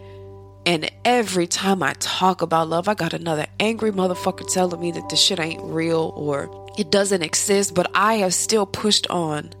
And 0.65 0.89
every 1.03 1.47
time 1.47 1.83
I 1.83 1.93
talk 1.99 2.41
about 2.41 2.69
love, 2.69 2.87
I 2.87 2.93
got 2.93 3.13
another 3.13 3.47
angry 3.59 3.91
motherfucker 3.91 4.51
telling 4.51 4.79
me 4.79 4.91
that 4.91 5.09
this 5.09 5.21
shit 5.21 5.39
ain't 5.39 5.61
real 5.63 6.13
or 6.15 6.71
it 6.77 6.89
doesn't 6.89 7.21
exist, 7.21 7.73
but 7.73 7.89
I 7.93 8.15
have 8.15 8.33
still 8.33 8.65
pushed 8.65 9.07
on. 9.07 9.51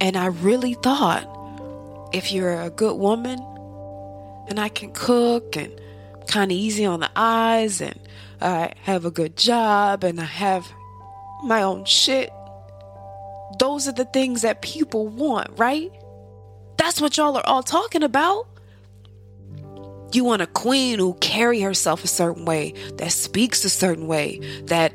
And 0.00 0.16
I 0.16 0.26
really 0.26 0.74
thought 0.74 1.43
if 2.14 2.30
you're 2.30 2.60
a 2.60 2.70
good 2.70 2.96
woman 2.96 3.40
and 4.48 4.60
I 4.60 4.68
can 4.68 4.92
cook 4.92 5.56
and 5.56 5.80
kind 6.28 6.52
of 6.52 6.56
easy 6.56 6.86
on 6.86 7.00
the 7.00 7.10
eyes 7.16 7.80
and 7.80 7.98
I 8.40 8.72
have 8.82 9.04
a 9.04 9.10
good 9.10 9.36
job 9.36 10.04
and 10.04 10.20
I 10.20 10.24
have 10.24 10.64
my 11.42 11.62
own 11.62 11.84
shit, 11.84 12.30
those 13.58 13.88
are 13.88 13.92
the 13.92 14.04
things 14.04 14.42
that 14.42 14.62
people 14.62 15.08
want, 15.08 15.58
right? 15.58 15.90
That's 16.76 17.00
what 17.00 17.16
y'all 17.16 17.36
are 17.36 17.46
all 17.46 17.64
talking 17.64 18.04
about. 18.04 18.46
You 20.12 20.22
want 20.22 20.40
a 20.40 20.46
queen 20.46 21.00
who 21.00 21.14
carry 21.14 21.60
herself 21.60 22.04
a 22.04 22.08
certain 22.08 22.44
way, 22.44 22.74
that 22.98 23.10
speaks 23.10 23.64
a 23.64 23.70
certain 23.70 24.06
way, 24.06 24.38
that 24.66 24.92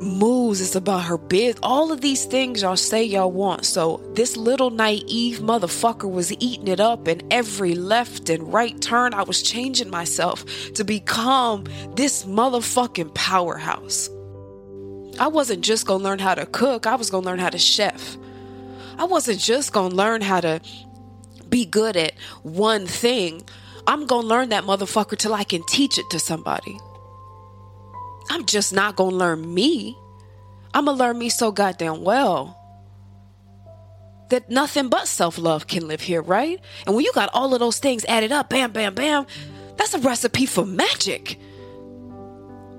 moves 0.00 0.60
is 0.60 0.76
about 0.76 1.04
her 1.04 1.18
biz. 1.18 1.56
All 1.62 1.92
of 1.92 2.00
these 2.00 2.24
things 2.24 2.62
y'all 2.62 2.76
say 2.76 3.02
y'all 3.02 3.32
want. 3.32 3.64
So 3.64 4.02
this 4.14 4.36
little 4.36 4.70
naive 4.70 5.38
motherfucker 5.38 6.10
was 6.10 6.32
eating 6.40 6.68
it 6.68 6.80
up 6.80 7.06
and 7.06 7.22
every 7.30 7.74
left 7.74 8.28
and 8.28 8.52
right 8.52 8.80
turn 8.80 9.14
I 9.14 9.22
was 9.22 9.42
changing 9.42 9.90
myself 9.90 10.44
to 10.74 10.84
become 10.84 11.64
this 11.94 12.24
motherfucking 12.24 13.14
powerhouse. 13.14 14.08
I 15.18 15.26
wasn't 15.26 15.64
just 15.64 15.86
going 15.86 16.00
to 16.00 16.04
learn 16.04 16.20
how 16.20 16.34
to 16.34 16.46
cook, 16.46 16.86
I 16.86 16.94
was 16.94 17.10
going 17.10 17.24
to 17.24 17.28
learn 17.28 17.40
how 17.40 17.50
to 17.50 17.58
chef. 17.58 18.16
I 18.98 19.04
wasn't 19.04 19.40
just 19.40 19.72
going 19.72 19.90
to 19.90 19.96
learn 19.96 20.22
how 20.22 20.40
to 20.40 20.60
be 21.48 21.64
good 21.64 21.96
at 21.96 22.12
one 22.42 22.86
thing. 22.86 23.42
I'm 23.86 24.06
going 24.06 24.22
to 24.22 24.28
learn 24.28 24.48
that 24.50 24.64
motherfucker 24.64 25.16
till 25.16 25.34
I 25.34 25.44
can 25.44 25.62
teach 25.66 25.98
it 25.98 26.04
to 26.10 26.18
somebody. 26.18 26.78
I'm 28.30 28.46
just 28.46 28.72
not 28.72 28.96
going 28.96 29.10
to 29.10 29.16
learn 29.16 29.54
me. 29.54 29.96
I'm 30.74 30.84
going 30.84 30.96
to 30.96 31.04
learn 31.04 31.18
me 31.18 31.28
so 31.28 31.50
goddamn 31.50 32.02
well 32.04 32.54
that 34.30 34.50
nothing 34.50 34.88
but 34.88 35.08
self 35.08 35.38
love 35.38 35.66
can 35.66 35.88
live 35.88 36.00
here, 36.00 36.22
right? 36.22 36.60
And 36.86 36.94
when 36.94 37.04
you 37.04 37.12
got 37.14 37.30
all 37.32 37.54
of 37.54 37.60
those 37.60 37.78
things 37.78 38.04
added 38.06 38.32
up, 38.32 38.50
bam, 38.50 38.72
bam, 38.72 38.94
bam, 38.94 39.26
that's 39.76 39.94
a 39.94 39.98
recipe 39.98 40.46
for 40.46 40.66
magic. 40.66 41.38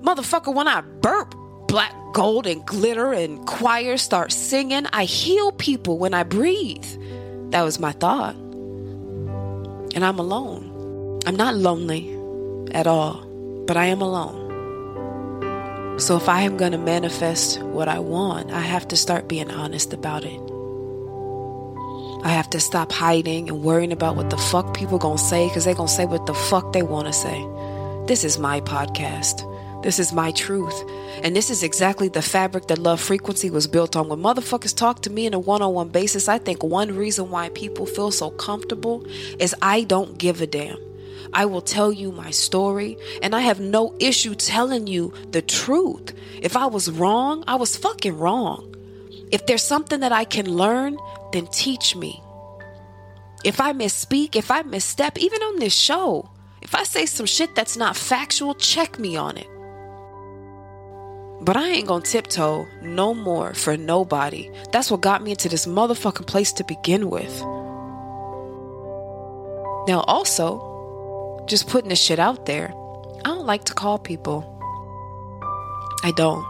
Motherfucker, 0.02 0.54
when 0.54 0.68
I 0.68 0.82
burp, 0.82 1.34
black 1.68 1.94
gold 2.14 2.48
and 2.48 2.66
glitter 2.66 3.14
and 3.14 3.46
choirs 3.46 4.02
start 4.02 4.32
singing. 4.32 4.86
I 4.92 5.06
heal 5.06 5.52
people 5.52 5.98
when 5.98 6.14
I 6.14 6.24
breathe. 6.24 6.86
That 7.52 7.62
was 7.64 7.80
my 7.80 7.92
thought. 7.92 8.36
And 9.96 10.04
I'm 10.04 10.20
alone. 10.20 11.20
I'm 11.26 11.36
not 11.36 11.56
lonely 11.56 12.18
at 12.72 12.88
all, 12.88 13.26
but 13.68 13.78
I 13.78 13.86
am 13.86 14.02
alone. 14.02 14.39
So 16.00 16.16
if 16.16 16.30
I 16.30 16.42
am 16.44 16.56
going 16.56 16.72
to 16.72 16.78
manifest 16.78 17.62
what 17.62 17.90
I 17.90 18.00
want, 18.00 18.52
I 18.52 18.62
have 18.62 18.88
to 18.88 18.96
start 18.96 19.28
being 19.28 19.52
honest 19.52 19.94
about 19.94 20.24
it. 20.24 20.40
I 22.24 22.30
have 22.30 22.50
to 22.52 22.60
stop 22.62 22.94
hiding 22.94 23.50
and 23.50 23.64
worrying 23.64 23.92
about 23.92 24.16
what 24.16 24.30
the 24.30 24.38
fuck 24.38 24.74
people 24.74 24.98
going 24.98 25.18
to 25.18 25.24
say 25.24 25.50
because 25.50 25.66
they 25.66 25.74
going 25.74 25.88
to 25.90 25.94
say 25.94 26.06
what 26.06 26.26
the 26.26 26.34
fuck 26.34 26.72
they 26.72 26.84
want 26.84 27.08
to 27.08 27.14
say. 27.14 27.46
This 28.08 28.24
is 28.24 28.40
my 28.40 28.62
podcast. 28.62 29.46
This 29.84 30.00
is 30.00 30.14
my 30.14 30.32
truth. 30.32 30.84
And 31.22 31.36
this 31.36 31.50
is 31.50 31.64
exactly 31.64 32.08
the 32.08 32.22
fabric 32.22 32.68
that 32.68 32.80
love 32.80 33.02
frequency 33.02 33.50
was 33.50 33.68
built 33.68 33.98
on. 33.98 34.08
When 34.08 34.20
motherfuckers 34.20 34.76
talk 34.76 35.02
to 35.02 35.10
me 35.10 35.26
in 35.26 35.34
a 35.34 35.40
one 35.40 35.62
on 35.62 35.74
one 35.74 35.90
basis, 35.90 36.30
I 36.30 36.38
think 36.38 36.64
one 36.64 36.96
reason 36.96 37.30
why 37.30 37.50
people 37.50 37.86
feel 37.86 38.12
so 38.12 38.32
comfortable 38.32 39.06
is 39.38 39.54
I 39.62 39.84
don't 39.84 40.18
give 40.18 40.42
a 40.42 40.48
damn. 40.48 40.89
I 41.34 41.46
will 41.46 41.62
tell 41.62 41.92
you 41.92 42.12
my 42.12 42.32
story, 42.32 42.98
and 43.22 43.36
I 43.36 43.42
have 43.42 43.60
no 43.60 43.96
issue 44.00 44.36
telling 44.36 44.88
you 44.88 45.14
the 45.32 45.42
truth. 45.42 46.14
If 46.42 46.58
I 46.58 46.66
was 46.66 46.90
wrong, 46.90 47.44
I 47.48 47.56
was 47.56 47.78
fucking 47.78 48.18
wrong. 48.18 48.76
If 49.32 49.46
there's 49.46 49.64
something 49.64 50.00
that 50.00 50.12
I 50.12 50.24
can 50.24 50.50
learn, 50.50 50.98
then 51.32 51.48
teach 51.48 51.96
me. 51.96 52.22
If 53.44 53.62
I 53.62 53.74
misspeak, 53.74 54.36
if 54.36 54.52
I 54.52 54.64
misstep, 54.64 55.18
even 55.18 55.42
on 55.42 55.60
this 55.60 55.76
show, 55.76 56.30
if 56.62 56.76
I 56.76 56.84
say 56.84 57.06
some 57.06 57.26
shit 57.26 57.56
that's 57.56 57.78
not 57.78 57.96
factual, 57.96 58.56
check 58.56 59.00
me 59.00 59.16
on 59.16 59.38
it. 59.38 59.48
But 61.42 61.56
I 61.56 61.70
ain't 61.70 61.88
gonna 61.88 62.04
tiptoe 62.04 62.68
no 62.82 63.14
more 63.14 63.54
for 63.54 63.78
nobody. 63.78 64.52
That's 64.72 64.92
what 64.92 65.02
got 65.02 65.24
me 65.24 65.32
into 65.32 65.48
this 65.48 65.66
motherfucking 65.66 66.28
place 66.28 66.52
to 66.54 66.66
begin 66.66 67.10
with. 67.10 67.40
Now, 69.88 70.02
also, 70.02 70.69
just 71.50 71.68
putting 71.68 71.90
this 71.90 72.02
shit 72.02 72.20
out 72.20 72.46
there, 72.46 72.70
I 73.26 73.30
don't 73.30 73.46
like 73.46 73.66
to 73.66 73.74
call 73.74 74.00
people. 74.00 74.46
I 76.04 76.12
don't. 76.16 76.46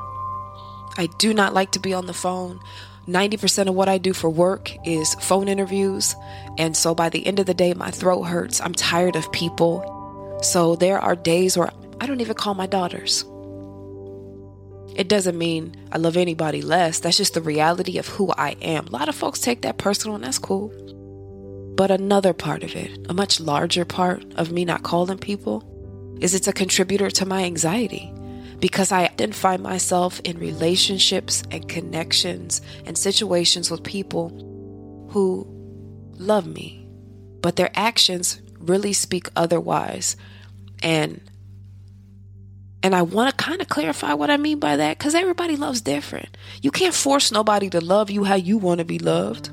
I 0.98 1.08
do 1.18 1.34
not 1.34 1.54
like 1.54 1.72
to 1.72 1.80
be 1.80 1.94
on 1.94 2.06
the 2.06 2.14
phone. 2.14 2.60
90% 3.08 3.68
of 3.68 3.74
what 3.74 3.90
I 3.90 3.98
do 3.98 4.14
for 4.14 4.30
work 4.30 4.72
is 4.86 5.16
phone 5.16 5.48
interviews. 5.48 6.16
And 6.58 6.78
so 6.78 6.94
by 6.94 7.10
the 7.10 7.26
end 7.26 7.40
of 7.40 7.48
the 7.48 7.54
day, 7.54 7.74
my 7.74 7.90
throat 7.90 8.24
hurts. 8.24 8.62
I'm 8.62 8.74
tired 8.74 9.16
of 9.16 9.32
people. 9.32 10.38
So 10.44 10.76
there 10.76 11.00
are 11.00 11.16
days 11.16 11.58
where 11.58 11.72
I 12.00 12.06
don't 12.06 12.22
even 12.22 12.36
call 12.36 12.54
my 12.54 12.68
daughters. 12.68 13.26
It 14.96 15.08
doesn't 15.08 15.38
mean 15.38 15.76
I 15.92 15.98
love 15.98 16.18
anybody 16.18 16.62
less. 16.62 17.00
That's 17.00 17.18
just 17.18 17.34
the 17.34 17.42
reality 17.42 17.98
of 17.98 18.08
who 18.08 18.32
I 18.38 18.58
am. 18.62 18.88
A 18.88 18.92
lot 18.92 19.10
of 19.10 19.16
folks 19.16 19.40
take 19.40 19.62
that 19.62 19.78
personal, 19.78 20.16
and 20.16 20.24
that's 20.24 20.40
cool. 20.40 20.74
But 21.76 21.92
another 21.92 22.34
part 22.34 22.64
of 22.64 22.76
it, 22.76 23.06
a 23.10 23.14
much 23.14 23.40
larger 23.40 23.86
part 23.86 24.24
of 24.36 24.52
me 24.52 24.66
not 24.66 24.84
calling 24.84 25.18
people, 25.18 25.64
is 26.22 26.34
it's 26.34 26.48
a 26.48 26.54
contributor 26.54 27.10
to 27.12 27.26
my 27.26 27.44
anxiety 27.44 28.14
because 28.60 28.92
I 28.92 29.08
find 29.32 29.64
myself 29.64 30.20
in 30.22 30.38
relationships 30.38 31.44
and 31.52 31.68
connections 31.68 32.62
and 32.86 32.98
situations 32.98 33.72
with 33.72 33.84
people 33.84 34.30
who 35.12 35.48
love 36.18 36.46
me, 36.46 36.88
but 37.42 37.56
their 37.56 37.72
actions 37.74 38.42
really 38.60 38.94
speak 38.94 39.30
otherwise. 39.36 40.16
And 40.84 41.22
and 42.82 42.96
I 42.96 43.02
want 43.02 43.30
to 43.30 43.44
kind 43.44 43.62
of 43.62 43.68
clarify 43.68 44.14
what 44.14 44.30
I 44.30 44.38
mean 44.38 44.60
by 44.60 44.78
that 44.78 44.98
because 44.98 45.14
everybody 45.14 45.58
loves 45.58 45.82
different. 45.82 46.38
You 46.62 46.72
can't 46.72 46.94
force 46.94 47.30
nobody 47.30 47.70
to 47.72 47.82
love 47.82 48.10
you 48.10 48.24
how 48.24 48.36
you 48.36 48.58
want 48.58 48.80
to 48.80 48.86
be 48.86 49.00
loved. 49.00 49.50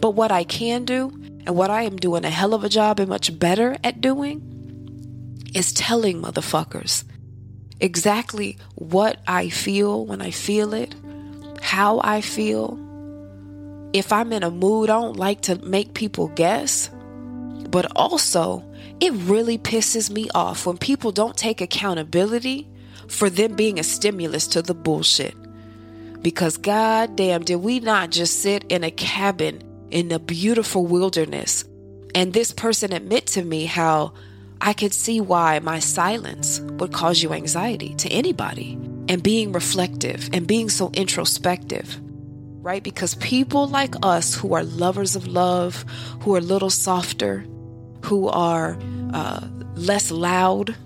But 0.00 0.12
what 0.12 0.30
I 0.30 0.44
can 0.44 0.84
do, 0.84 1.10
and 1.46 1.56
what 1.56 1.70
I 1.70 1.82
am 1.82 1.96
doing 1.96 2.24
a 2.24 2.30
hell 2.30 2.54
of 2.54 2.64
a 2.64 2.68
job 2.68 3.00
and 3.00 3.08
much 3.08 3.38
better 3.38 3.76
at 3.82 4.00
doing, 4.00 4.46
is 5.54 5.72
telling 5.72 6.22
motherfuckers 6.22 7.04
exactly 7.80 8.58
what 8.74 9.18
I 9.26 9.48
feel 9.48 10.06
when 10.06 10.20
I 10.20 10.30
feel 10.30 10.74
it, 10.74 10.94
how 11.62 12.00
I 12.04 12.20
feel. 12.20 12.78
If 13.92 14.12
I'm 14.12 14.32
in 14.32 14.42
a 14.42 14.50
mood, 14.50 14.90
I 14.90 15.00
don't 15.00 15.16
like 15.16 15.40
to 15.42 15.56
make 15.64 15.94
people 15.94 16.28
guess. 16.28 16.90
But 17.68 17.90
also, 17.96 18.64
it 19.00 19.12
really 19.12 19.58
pisses 19.58 20.10
me 20.10 20.28
off 20.34 20.66
when 20.66 20.76
people 20.78 21.10
don't 21.10 21.36
take 21.36 21.60
accountability 21.60 22.68
for 23.08 23.30
them 23.30 23.54
being 23.54 23.78
a 23.78 23.84
stimulus 23.84 24.46
to 24.48 24.62
the 24.62 24.74
bullshit. 24.74 25.34
Because 26.22 26.56
goddamn, 26.56 27.44
did 27.44 27.56
we 27.56 27.80
not 27.80 28.10
just 28.10 28.42
sit 28.42 28.64
in 28.68 28.84
a 28.84 28.90
cabin 28.90 29.62
in 29.90 30.12
a 30.12 30.18
beautiful 30.18 30.86
wilderness 30.86 31.64
and 32.14 32.32
this 32.32 32.52
person 32.52 32.92
admit 32.92 33.26
to 33.28 33.42
me 33.42 33.64
how 33.66 34.12
I 34.60 34.72
could 34.72 34.92
see 34.92 35.20
why 35.20 35.58
my 35.60 35.78
silence 35.78 36.60
would 36.60 36.92
cause 36.92 37.22
you 37.22 37.32
anxiety 37.32 37.94
to 37.96 38.08
anybody 38.10 38.78
and 39.08 39.22
being 39.22 39.52
reflective 39.52 40.28
and 40.32 40.46
being 40.46 40.68
so 40.68 40.90
introspective 40.94 42.00
right? 42.62 42.82
Because 42.82 43.14
people 43.16 43.66
like 43.68 43.94
us 44.02 44.34
who 44.34 44.54
are 44.54 44.62
lovers 44.62 45.16
of 45.16 45.26
love, 45.26 45.84
who 46.20 46.34
are 46.34 46.38
a 46.38 46.42
little 46.42 46.70
softer, 46.70 47.46
who 48.04 48.28
are 48.28 48.78
uh, 49.12 49.46
less 49.74 50.10
loud 50.10 50.76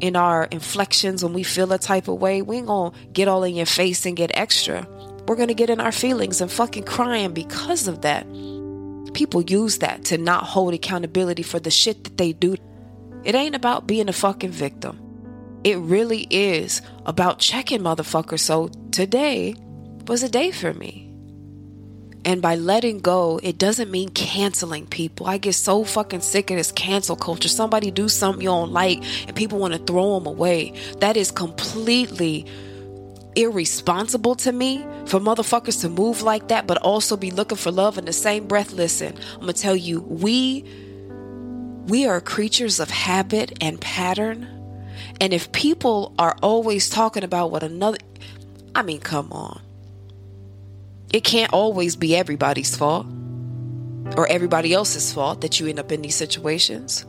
in 0.00 0.16
our 0.16 0.44
inflections 0.44 1.22
when 1.22 1.32
we 1.32 1.42
feel 1.42 1.72
a 1.72 1.78
type 1.78 2.08
of 2.08 2.20
way, 2.20 2.42
we 2.42 2.58
ain't 2.58 2.66
gonna 2.66 2.94
get 3.12 3.28
all 3.28 3.44
in 3.44 3.54
your 3.54 3.66
face 3.66 4.06
and 4.06 4.16
get 4.16 4.30
extra. 4.34 4.86
We're 5.30 5.36
gonna 5.36 5.54
get 5.54 5.70
in 5.70 5.78
our 5.78 5.92
feelings 5.92 6.40
and 6.40 6.50
fucking 6.50 6.82
crying 6.82 7.32
because 7.32 7.86
of 7.86 8.00
that. 8.00 8.26
People 9.14 9.42
use 9.42 9.78
that 9.78 10.06
to 10.06 10.18
not 10.18 10.42
hold 10.42 10.74
accountability 10.74 11.44
for 11.44 11.60
the 11.60 11.70
shit 11.70 12.02
that 12.02 12.18
they 12.18 12.32
do. 12.32 12.56
It 13.22 13.36
ain't 13.36 13.54
about 13.54 13.86
being 13.86 14.08
a 14.08 14.12
fucking 14.12 14.50
victim. 14.50 14.98
it 15.62 15.78
really 15.78 16.26
is 16.30 16.82
about 17.06 17.38
checking 17.38 17.80
motherfuckers. 17.80 18.40
So 18.40 18.70
today 18.90 19.54
was 20.08 20.24
a 20.24 20.28
day 20.28 20.50
for 20.50 20.74
me. 20.74 21.14
And 22.24 22.42
by 22.42 22.56
letting 22.56 22.98
go, 22.98 23.38
it 23.40 23.56
doesn't 23.56 23.88
mean 23.88 24.08
canceling 24.08 24.88
people. 24.88 25.28
I 25.28 25.38
get 25.38 25.54
so 25.54 25.84
fucking 25.84 26.22
sick 26.22 26.50
of 26.50 26.56
this 26.56 26.72
cancel 26.72 27.14
culture. 27.14 27.48
Somebody 27.48 27.92
do 27.92 28.08
something 28.08 28.42
you 28.42 28.48
don't 28.48 28.72
like 28.72 28.98
and 29.28 29.36
people 29.36 29.60
want 29.60 29.74
to 29.74 29.78
throw 29.78 30.18
them 30.18 30.26
away. 30.26 30.72
That 30.98 31.16
is 31.16 31.30
completely 31.30 32.46
irresponsible 33.36 34.34
to 34.36 34.52
me 34.52 34.84
for 35.06 35.20
motherfuckers 35.20 35.80
to 35.82 35.88
move 35.88 36.22
like 36.22 36.48
that, 36.48 36.66
but 36.66 36.78
also 36.78 37.16
be 37.16 37.30
looking 37.30 37.58
for 37.58 37.70
love 37.70 37.98
in 37.98 38.04
the 38.04 38.12
same 38.12 38.46
breath. 38.46 38.72
Listen, 38.72 39.16
I'm 39.34 39.40
gonna 39.40 39.52
tell 39.52 39.76
you, 39.76 40.00
we 40.00 40.64
we 41.86 42.06
are 42.06 42.20
creatures 42.20 42.80
of 42.80 42.90
habit 42.90 43.56
and 43.60 43.80
pattern. 43.80 44.48
And 45.20 45.32
if 45.32 45.50
people 45.52 46.14
are 46.18 46.36
always 46.42 46.88
talking 46.88 47.24
about 47.24 47.50
what 47.50 47.62
another 47.62 47.98
I 48.74 48.82
mean, 48.82 49.00
come 49.00 49.32
on. 49.32 49.60
It 51.12 51.24
can't 51.24 51.52
always 51.52 51.96
be 51.96 52.14
everybody's 52.14 52.76
fault 52.76 53.06
or 54.16 54.28
everybody 54.28 54.72
else's 54.72 55.12
fault 55.12 55.40
that 55.40 55.58
you 55.58 55.66
end 55.66 55.80
up 55.80 55.90
in 55.90 56.02
these 56.02 56.14
situations. 56.14 57.04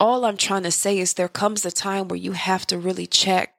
All 0.00 0.24
I'm 0.24 0.38
trying 0.38 0.62
to 0.62 0.70
say 0.70 0.98
is 0.98 1.14
there 1.14 1.28
comes 1.28 1.64
a 1.66 1.70
time 1.70 2.08
where 2.08 2.16
you 2.16 2.32
have 2.32 2.66
to 2.68 2.78
really 2.78 3.06
check 3.06 3.54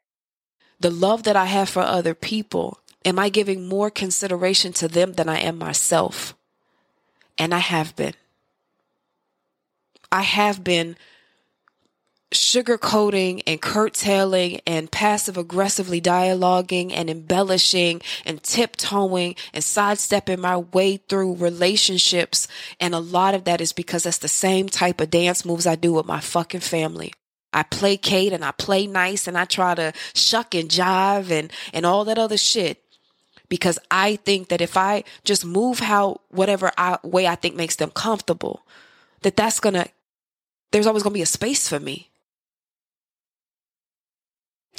the 0.79 0.89
love 0.89 1.21
that 1.23 1.35
I 1.35 1.45
have 1.45 1.69
for 1.69 1.83
other 1.83 2.15
people. 2.15 2.79
Am 3.05 3.19
I 3.19 3.29
giving 3.29 3.67
more 3.67 3.91
consideration 3.91 4.73
to 4.73 4.87
them 4.87 5.13
than 5.13 5.29
I 5.29 5.39
am 5.39 5.59
myself? 5.59 6.35
And 7.37 7.53
I 7.53 7.59
have 7.59 7.95
been. 7.95 8.15
I 10.11 10.23
have 10.23 10.63
been 10.63 10.97
sugarcoating 12.31 13.43
and 13.45 13.61
curtailing 13.61 14.61
and 14.65 14.89
passive 14.89 15.37
aggressively 15.37 16.01
dialoguing 16.01 16.91
and 16.93 17.09
embellishing 17.09 18.01
and 18.25 18.41
tiptoeing 18.41 19.35
and 19.53 19.63
sidestepping 19.63 20.39
my 20.39 20.57
way 20.57 20.97
through 20.97 21.35
relationships. 21.35 22.47
And 22.79 22.95
a 22.95 22.99
lot 22.99 23.35
of 23.35 23.43
that 23.43 23.61
is 23.61 23.73
because 23.73 24.03
that's 24.03 24.17
the 24.17 24.27
same 24.27 24.69
type 24.69 25.01
of 25.01 25.09
dance 25.09 25.45
moves 25.45 25.67
I 25.67 25.75
do 25.75 25.93
with 25.93 26.05
my 26.05 26.19
fucking 26.19 26.61
family. 26.61 27.13
I 27.53 27.63
placate 27.63 28.31
and 28.31 28.45
I 28.45 28.51
play 28.51 28.87
nice 28.87 29.27
and 29.27 29.37
I 29.37 29.43
try 29.43 29.75
to 29.75 29.91
shuck 30.13 30.55
and 30.55 30.69
jive 30.69 31.29
and, 31.31 31.51
and 31.73 31.85
all 31.85 32.05
that 32.05 32.17
other 32.17 32.37
shit. 32.37 32.81
Because 33.49 33.77
I 33.91 34.15
think 34.15 34.47
that 34.47 34.61
if 34.61 34.77
I 34.77 35.03
just 35.25 35.43
move 35.43 35.79
how, 35.79 36.21
whatever 36.29 36.71
I, 36.77 36.97
way 37.03 37.27
I 37.27 37.35
think 37.35 37.57
makes 37.57 37.75
them 37.75 37.91
comfortable, 37.91 38.65
that 39.23 39.35
that's 39.35 39.59
gonna, 39.59 39.87
there's 40.71 40.87
always 40.87 41.03
gonna 41.03 41.13
be 41.13 41.21
a 41.21 41.25
space 41.25 41.67
for 41.67 41.77
me 41.77 42.10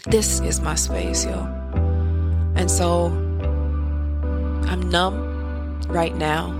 this 0.07 0.41
is 0.41 0.61
my 0.61 0.75
space, 0.75 1.25
yo. 1.25 1.47
And 2.57 2.71
so 2.71 3.07
I'm 4.67 4.81
numb 4.91 5.81
right 5.88 6.15
now. 6.15 6.53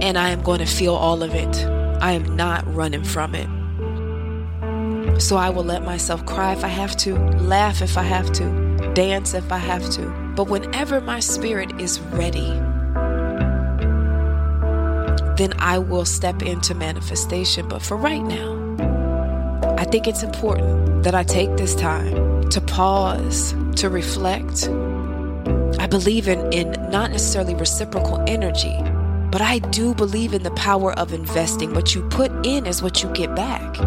And 0.00 0.16
I 0.16 0.30
am 0.30 0.42
going 0.42 0.60
to 0.60 0.66
feel 0.66 0.94
all 0.94 1.22
of 1.22 1.34
it. 1.34 1.66
I 2.00 2.12
am 2.12 2.36
not 2.36 2.64
running 2.72 3.04
from 3.04 3.34
it. 3.34 3.48
So 5.20 5.36
I 5.36 5.50
will 5.50 5.64
let 5.64 5.84
myself 5.84 6.24
cry 6.24 6.52
if 6.52 6.64
I 6.64 6.68
have 6.68 6.96
to, 6.98 7.18
laugh 7.40 7.82
if 7.82 7.98
I 7.98 8.02
have 8.02 8.32
to, 8.34 8.92
dance 8.94 9.34
if 9.34 9.50
I 9.50 9.58
have 9.58 9.90
to. 9.90 10.08
But 10.36 10.48
whenever 10.48 11.00
my 11.00 11.20
spirit 11.20 11.78
is 11.80 12.00
ready, 12.00 12.52
then 15.36 15.52
I 15.58 15.78
will 15.78 16.04
step 16.04 16.42
into 16.42 16.74
manifestation. 16.74 17.68
But 17.68 17.82
for 17.82 17.96
right 17.96 18.22
now, 18.22 18.54
I 19.76 19.84
think 19.84 20.06
it's 20.06 20.22
important 20.22 20.87
that 21.02 21.14
I 21.14 21.22
take 21.22 21.56
this 21.56 21.74
time 21.74 22.48
to 22.50 22.60
pause, 22.60 23.54
to 23.76 23.88
reflect. 23.88 24.68
I 25.78 25.86
believe 25.86 26.28
in, 26.28 26.52
in 26.52 26.72
not 26.90 27.10
necessarily 27.10 27.54
reciprocal 27.54 28.22
energy, 28.26 28.76
but 29.30 29.40
I 29.40 29.58
do 29.58 29.94
believe 29.94 30.34
in 30.34 30.42
the 30.42 30.50
power 30.52 30.92
of 30.98 31.12
investing. 31.12 31.74
What 31.74 31.94
you 31.94 32.02
put 32.08 32.30
in 32.44 32.66
is 32.66 32.82
what 32.82 33.02
you 33.02 33.10
get 33.10 33.34
back 33.36 33.78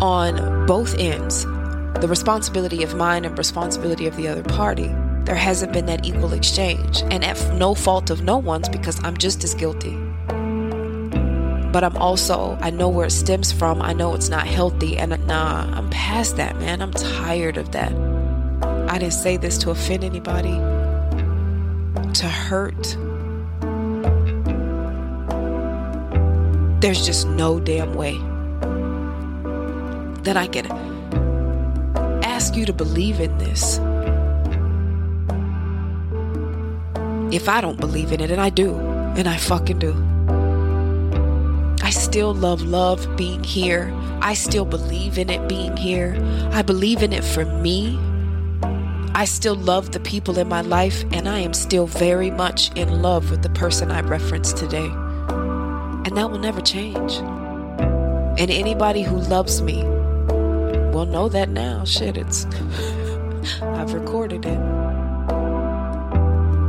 on 0.00 0.66
both 0.66 0.98
ends. 0.98 1.44
The 2.00 2.08
responsibility 2.08 2.82
of 2.82 2.94
mine 2.94 3.24
and 3.24 3.36
responsibility 3.36 4.06
of 4.06 4.16
the 4.16 4.28
other 4.28 4.42
party. 4.42 4.88
There 5.24 5.34
hasn't 5.34 5.72
been 5.72 5.86
that 5.86 6.04
equal 6.04 6.32
exchange, 6.32 7.02
and 7.10 7.24
at 7.24 7.54
no 7.54 7.74
fault 7.74 8.10
of 8.10 8.22
no 8.22 8.36
one's 8.38 8.68
because 8.68 9.02
I'm 9.02 9.16
just 9.16 9.42
as 9.42 9.54
guilty 9.54 10.03
but 11.74 11.82
I'm 11.82 11.96
also, 11.96 12.56
I 12.60 12.70
know 12.70 12.88
where 12.88 13.06
it 13.06 13.10
stems 13.10 13.50
from. 13.50 13.82
I 13.82 13.94
know 13.94 14.14
it's 14.14 14.28
not 14.28 14.46
healthy. 14.46 14.96
And 14.96 15.10
nah, 15.26 15.68
I'm 15.76 15.90
past 15.90 16.36
that, 16.36 16.56
man. 16.60 16.80
I'm 16.80 16.92
tired 16.92 17.56
of 17.56 17.72
that. 17.72 17.92
I 18.88 18.96
didn't 18.96 19.12
say 19.12 19.36
this 19.36 19.58
to 19.58 19.70
offend 19.70 20.04
anybody, 20.04 20.54
to 22.12 22.28
hurt. 22.28 22.96
There's 26.80 27.04
just 27.04 27.26
no 27.26 27.58
damn 27.58 27.94
way 27.94 28.18
that 30.22 30.36
I 30.36 30.46
can 30.46 30.70
ask 32.22 32.54
you 32.54 32.66
to 32.66 32.72
believe 32.72 33.18
in 33.18 33.36
this. 33.38 33.78
If 37.34 37.48
I 37.48 37.60
don't 37.60 37.80
believe 37.80 38.12
in 38.12 38.20
it, 38.20 38.30
and 38.30 38.40
I 38.40 38.50
do, 38.50 38.76
and 38.76 39.26
I 39.26 39.36
fucking 39.38 39.80
do. 39.80 40.13
Still 42.14 42.32
love 42.32 42.62
love 42.62 43.16
being 43.16 43.42
here. 43.42 43.92
I 44.22 44.34
still 44.34 44.64
believe 44.64 45.18
in 45.18 45.30
it 45.30 45.48
being 45.48 45.76
here. 45.76 46.16
I 46.52 46.62
believe 46.62 47.02
in 47.02 47.12
it 47.12 47.24
for 47.24 47.44
me. 47.44 47.98
I 49.16 49.24
still 49.24 49.56
love 49.56 49.90
the 49.90 49.98
people 49.98 50.38
in 50.38 50.48
my 50.48 50.60
life, 50.60 51.02
and 51.10 51.28
I 51.28 51.40
am 51.40 51.52
still 51.52 51.88
very 51.88 52.30
much 52.30 52.70
in 52.76 53.02
love 53.02 53.32
with 53.32 53.42
the 53.42 53.48
person 53.48 53.90
I 53.90 54.00
referenced 54.02 54.56
today. 54.56 54.86
And 54.86 56.16
that 56.16 56.30
will 56.30 56.38
never 56.38 56.60
change. 56.60 57.14
And 57.16 58.48
anybody 58.48 59.02
who 59.02 59.16
loves 59.16 59.60
me 59.60 59.82
will 59.82 61.06
know 61.06 61.28
that 61.30 61.48
now. 61.48 61.84
Shit, 61.84 62.16
it's. 62.16 62.44
I've 63.60 63.92
recorded 63.92 64.46
it. 64.46 64.60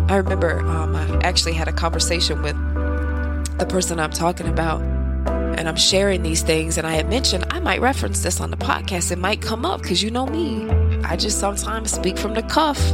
I 0.10 0.16
remember 0.16 0.62
um, 0.62 0.96
I 0.96 1.20
actually 1.22 1.54
had 1.54 1.68
a 1.68 1.74
conversation 1.74 2.42
with 2.42 2.56
the 3.60 3.68
person 3.68 4.00
I'm 4.00 4.10
talking 4.10 4.48
about 4.48 4.95
and 5.58 5.68
I'm 5.70 5.76
sharing 5.76 6.22
these 6.24 6.44
things, 6.44 6.78
and 6.78 6.86
I 6.86 6.94
had 6.94 7.10
mentioned 7.10 7.46
I 7.50 7.60
might 7.60 7.82
reference 7.82 8.22
this 8.22 8.40
on 8.42 8.52
the 8.52 8.58
podcast. 8.58 9.12
It 9.12 9.18
might 9.18 9.42
come 9.42 9.66
up 9.66 9.82
because 9.82 10.04
you 10.04 10.12
know 10.12 10.26
me. 10.26 10.70
I 11.04 11.16
just 11.16 11.40
sometimes 11.40 11.92
speak 11.92 12.18
from 12.18 12.34
the 12.34 12.44
cuff. 12.44 12.94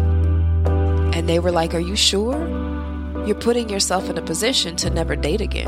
And 1.13 1.28
they 1.28 1.39
were 1.39 1.52
like, 1.52 1.74
Are 1.74 1.80
you 1.80 1.95
sure? 1.95 2.38
You're 3.26 3.36
putting 3.36 3.69
yourself 3.69 4.10
in 4.10 4.17
a 4.17 4.21
position 4.21 4.76
to 4.78 4.89
never 4.89 5.15
date 5.15 5.41
again. 5.41 5.67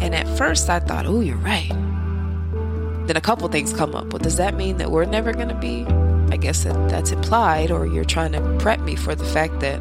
And 0.00 0.14
at 0.14 0.28
first 0.36 0.68
I 0.68 0.80
thought, 0.80 1.06
Oh, 1.06 1.20
you're 1.20 1.36
right. 1.36 1.70
Then 3.06 3.16
a 3.16 3.20
couple 3.20 3.48
things 3.48 3.72
come 3.72 3.94
up. 3.94 4.12
Well, 4.12 4.20
does 4.20 4.36
that 4.36 4.54
mean 4.54 4.76
that 4.76 4.90
we're 4.90 5.04
never 5.04 5.32
going 5.32 5.48
to 5.48 5.54
be? 5.54 5.84
I 6.32 6.36
guess 6.36 6.64
that 6.64 6.88
that's 6.88 7.10
implied, 7.10 7.70
or 7.70 7.86
you're 7.86 8.04
trying 8.04 8.32
to 8.32 8.40
prep 8.58 8.80
me 8.80 8.96
for 8.96 9.14
the 9.14 9.24
fact 9.24 9.60
that 9.60 9.80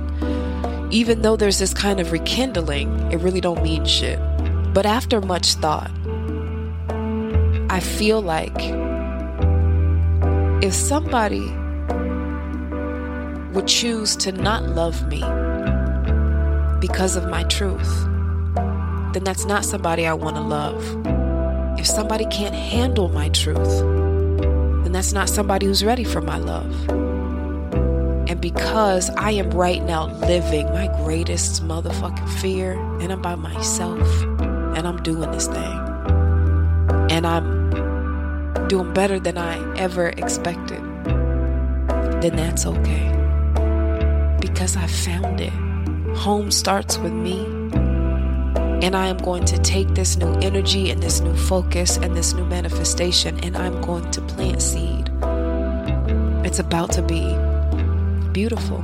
even 0.92 1.22
though 1.22 1.36
there's 1.38 1.60
this 1.60 1.74
kind 1.74 2.00
of 2.00 2.12
rekindling, 2.12 2.90
it 3.12 3.18
really 3.18 3.40
don't 3.40 3.64
mean 3.64 3.86
shit. 3.86 4.20
But 4.74 4.86
after 4.86 5.20
much 5.20 5.56
thought, 5.56 5.92
I 7.70 7.82
feel 7.82 8.22
like 8.22 8.56
if 10.64 10.74
somebody 10.74 11.42
would 13.54 13.68
choose 13.68 14.16
to 14.18 14.32
not 14.32 14.64
love 14.70 15.08
me 15.10 15.20
because 16.80 17.18
of 17.18 17.28
my 17.28 17.44
truth, 17.44 18.06
then 19.14 19.26
that's 19.26 19.44
not 19.46 19.66
somebody 19.66 20.08
I 20.08 20.14
want 20.14 20.38
to 20.38 20.42
love. 20.42 20.82
If 21.78 21.86
somebody 21.86 22.26
can't 22.26 22.56
handle 22.56 23.10
my 23.10 23.28
truth, 23.30 23.80
then 24.84 24.94
that's 24.94 25.12
not 25.12 25.28
somebody 25.28 25.66
who's 25.66 25.84
ready 25.84 26.06
for 26.06 26.22
my 26.22 26.38
love. 26.38 26.90
And 28.30 28.40
because 28.40 29.10
I 29.18 29.32
am 29.32 29.52
right 29.52 29.84
now 29.84 30.06
living 30.28 30.68
my 30.72 30.88
greatest 31.04 31.62
motherfucking 31.62 32.30
fear 32.40 32.74
and 33.02 33.12
I'm 33.12 33.22
by 33.22 33.36
myself, 33.36 34.08
and 34.76 34.88
I'm 34.88 35.02
doing 35.04 35.32
this 35.32 35.48
thing. 35.48 35.80
And 37.10 37.28
I'm 37.28 38.68
doing 38.68 38.94
better 38.94 39.20
than 39.20 39.38
I 39.38 39.78
ever 39.78 40.10
expected. 40.10 40.82
Then 42.22 42.36
that's 42.36 42.66
okay. 42.66 43.08
Because 44.40 44.78
I 44.78 44.88
found 44.88 45.42
it. 45.42 45.54
Home 46.18 46.52
starts 46.52 46.98
with 46.98 47.14
me. 47.14 47.46
And 48.84 48.96
I 48.96 49.08
am 49.08 49.18
going 49.18 49.46
to 49.46 49.58
take 49.60 49.90
this 49.90 50.18
new 50.18 50.34
energy 50.40 50.90
and 50.90 51.04
this 51.04 51.20
new 51.22 51.36
focus 51.36 51.98
and 51.98 52.16
this 52.16 52.34
new 52.34 52.46
manifestation 52.46 53.40
and 53.44 53.56
I'm 53.56 53.80
going 53.82 54.10
to 54.12 54.22
plant 54.22 54.62
seed. 54.62 55.10
It's 56.44 56.60
about 56.60 56.92
to 56.94 57.02
be 57.02 57.36
beautiful. 58.32 58.84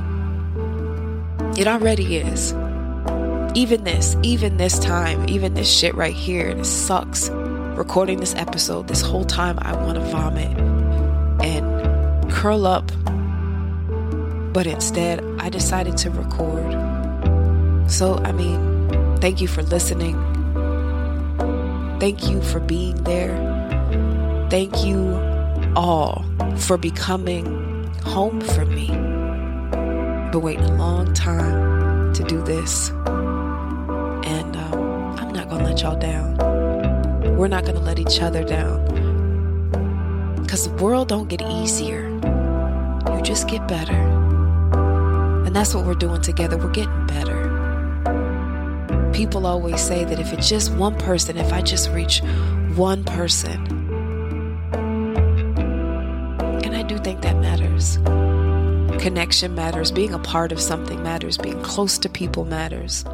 It 1.58 1.66
already 1.66 2.18
is 2.18 2.52
even 3.54 3.84
this, 3.84 4.16
even 4.22 4.56
this 4.56 4.78
time, 4.78 5.28
even 5.28 5.54
this 5.54 5.70
shit 5.70 5.94
right 5.94 6.14
here, 6.14 6.54
this 6.54 6.70
sucks. 6.70 7.30
recording 7.30 8.18
this 8.18 8.34
episode, 8.34 8.88
this 8.88 9.00
whole 9.00 9.24
time 9.24 9.56
I 9.62 9.72
want 9.76 9.94
to 9.94 10.00
vomit 10.00 10.58
and 11.44 12.30
curl 12.32 12.66
up. 12.66 12.90
But 14.52 14.66
instead, 14.66 15.24
I 15.38 15.48
decided 15.48 15.96
to 15.98 16.10
record. 16.10 16.72
So, 17.88 18.16
I 18.24 18.32
mean, 18.32 18.88
thank 19.20 19.40
you 19.40 19.46
for 19.46 19.62
listening. 19.62 20.16
Thank 22.00 22.28
you 22.28 22.42
for 22.42 22.58
being 22.60 23.02
there. 23.04 23.36
Thank 24.50 24.84
you 24.84 25.14
all 25.76 26.24
for 26.56 26.76
becoming 26.76 27.84
home 28.02 28.40
for 28.40 28.64
me. 28.64 28.88
Been 30.30 30.42
waiting 30.42 30.64
a 30.64 30.74
long 30.74 31.12
time 31.14 32.12
to 32.14 32.24
do 32.24 32.42
this. 32.42 32.90
Y'all 35.88 35.98
down. 35.98 36.36
We're 37.36 37.48
not 37.48 37.64
going 37.64 37.76
to 37.76 37.82
let 37.82 37.98
each 37.98 38.20
other 38.20 38.44
down. 38.44 38.84
Because 40.42 40.68
the 40.68 40.74
world 40.82 41.08
don't 41.08 41.28
get 41.28 41.40
easier. 41.42 42.08
You 43.14 43.22
just 43.22 43.48
get 43.48 43.66
better. 43.68 43.96
And 45.46 45.56
that's 45.56 45.74
what 45.74 45.86
we're 45.86 45.94
doing 45.94 46.20
together. 46.20 46.58
We're 46.58 46.72
getting 46.72 47.06
better. 47.06 47.46
People 49.12 49.46
always 49.46 49.80
say 49.80 50.04
that 50.04 50.20
if 50.20 50.32
it's 50.32 50.48
just 50.48 50.72
one 50.74 50.96
person, 50.98 51.36
if 51.38 51.52
I 51.52 51.62
just 51.62 51.90
reach 51.90 52.22
one 52.74 53.04
person, 53.04 53.66
and 56.64 56.76
I 56.76 56.82
do 56.82 56.98
think 56.98 57.22
that 57.22 57.36
matters. 57.38 57.98
Connection 59.02 59.54
matters. 59.54 59.90
Being 59.90 60.12
a 60.12 60.18
part 60.18 60.52
of 60.52 60.60
something 60.60 61.02
matters. 61.02 61.38
Being 61.38 61.62
close 61.62 61.98
to 61.98 62.08
people 62.08 62.44
matters. 62.44 63.04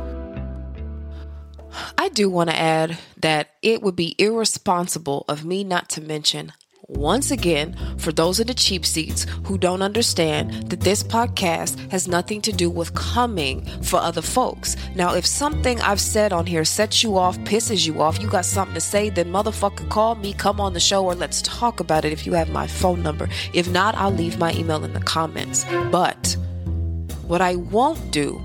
Do 2.15 2.31
want 2.31 2.49
to 2.49 2.57
add 2.57 2.99
that 3.17 3.51
it 3.61 3.83
would 3.83 3.97
be 3.97 4.15
irresponsible 4.19 5.25
of 5.29 5.45
me 5.45 5.65
not 5.65 5.89
to 5.91 6.01
mention 6.01 6.53
once 6.87 7.31
again, 7.31 7.75
for 7.97 8.13
those 8.13 8.41
of 8.41 8.47
the 8.47 8.55
cheap 8.55 8.85
seats 8.85 9.27
who 9.45 9.57
don't 9.57 9.83
understand 9.83 10.71
that 10.71 10.81
this 10.81 11.03
podcast 11.03 11.91
has 11.91 12.07
nothing 12.07 12.43
to 12.43 12.53
do 12.53 12.69
with 12.69 12.95
coming 12.95 13.65
for 13.83 13.99
other 13.99 14.21
folks. 14.21 14.77
Now, 14.95 15.15
if 15.15 15.25
something 15.25 15.81
I've 15.81 16.01
said 16.01 16.33
on 16.33 16.45
here 16.45 16.65
sets 16.65 17.03
you 17.03 17.17
off, 17.17 17.39
pisses 17.39 17.87
you 17.87 18.03
off, 18.03 18.21
you 18.21 18.29
got 18.29 18.45
something 18.45 18.75
to 18.75 18.81
say, 18.81 19.09
then 19.09 19.33
motherfucker 19.33 19.89
call 19.89 20.15
me, 20.17 20.35
come 20.35 20.61
on 20.61 20.75
the 20.75 20.81
show, 20.81 21.05
or 21.05 21.15
let's 21.15 21.43
talk 21.43 21.81
about 21.81 22.05
it 22.05 22.13
if 22.13 22.27
you 22.27 22.35
have 22.35 22.51
my 22.51 22.67
phone 22.67 23.03
number. 23.03 23.29
If 23.55 23.69
not, 23.71 23.95
I'll 23.95 24.13
leave 24.13 24.39
my 24.39 24.53
email 24.53 24.85
in 24.85 24.93
the 24.93 25.01
comments. 25.01 25.65
But 25.91 26.37
what 27.27 27.41
I 27.41 27.57
won't 27.57 28.11
do 28.11 28.45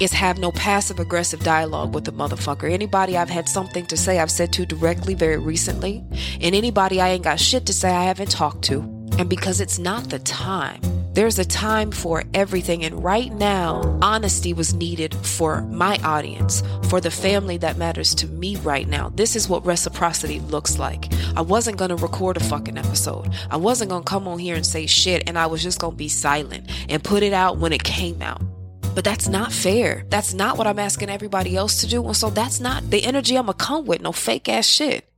is 0.00 0.12
have 0.12 0.38
no 0.38 0.52
passive 0.52 0.98
aggressive 0.98 1.40
dialogue 1.40 1.94
with 1.94 2.04
the 2.04 2.12
motherfucker. 2.12 2.70
Anybody 2.70 3.16
I've 3.16 3.30
had 3.30 3.48
something 3.48 3.86
to 3.86 3.96
say, 3.96 4.18
I've 4.18 4.30
said 4.30 4.52
to 4.54 4.66
directly 4.66 5.14
very 5.14 5.38
recently, 5.38 6.04
and 6.40 6.54
anybody 6.54 7.00
I 7.00 7.10
ain't 7.10 7.24
got 7.24 7.40
shit 7.40 7.66
to 7.66 7.72
say, 7.72 7.90
I 7.90 8.04
haven't 8.04 8.30
talked 8.30 8.62
to. 8.64 8.80
And 9.18 9.28
because 9.28 9.60
it's 9.60 9.78
not 9.78 10.08
the 10.08 10.18
time. 10.20 10.80
There's 11.12 11.38
a 11.38 11.44
time 11.44 11.90
for 11.90 12.24
everything. 12.32 12.84
And 12.84 13.04
right 13.04 13.30
now, 13.30 13.98
honesty 14.00 14.54
was 14.54 14.72
needed 14.72 15.14
for 15.14 15.60
my 15.62 15.98
audience, 15.98 16.62
for 16.88 17.02
the 17.02 17.10
family 17.10 17.58
that 17.58 17.76
matters 17.76 18.14
to 18.16 18.26
me 18.26 18.56
right 18.56 18.88
now. 18.88 19.10
This 19.10 19.36
is 19.36 19.46
what 19.46 19.66
reciprocity 19.66 20.40
looks 20.40 20.78
like. 20.78 21.12
I 21.36 21.42
wasn't 21.42 21.76
going 21.76 21.90
to 21.90 21.96
record 21.96 22.38
a 22.38 22.44
fucking 22.44 22.78
episode. 22.78 23.30
I 23.50 23.58
wasn't 23.58 23.90
going 23.90 24.04
to 24.04 24.08
come 24.08 24.26
on 24.26 24.38
here 24.38 24.56
and 24.56 24.64
say 24.64 24.86
shit, 24.86 25.24
and 25.28 25.38
I 25.38 25.44
was 25.46 25.62
just 25.62 25.78
going 25.78 25.92
to 25.92 25.98
be 25.98 26.08
silent 26.08 26.70
and 26.88 27.04
put 27.04 27.22
it 27.22 27.34
out 27.34 27.58
when 27.58 27.74
it 27.74 27.84
came 27.84 28.22
out. 28.22 28.40
But 28.94 29.04
that's 29.04 29.26
not 29.26 29.52
fair. 29.52 30.04
That's 30.10 30.34
not 30.34 30.58
what 30.58 30.66
I'm 30.66 30.78
asking 30.78 31.08
everybody 31.08 31.56
else 31.56 31.80
to 31.80 31.86
do. 31.88 32.04
And 32.04 32.16
so 32.16 32.28
that's 32.28 32.60
not 32.60 32.90
the 32.90 33.04
energy 33.04 33.36
I'm 33.36 33.46
going 33.46 33.56
to 33.56 33.64
come 33.64 33.84
with. 33.86 34.02
No 34.02 34.12
fake 34.12 34.48
ass 34.48 34.66
shit. 34.66 35.08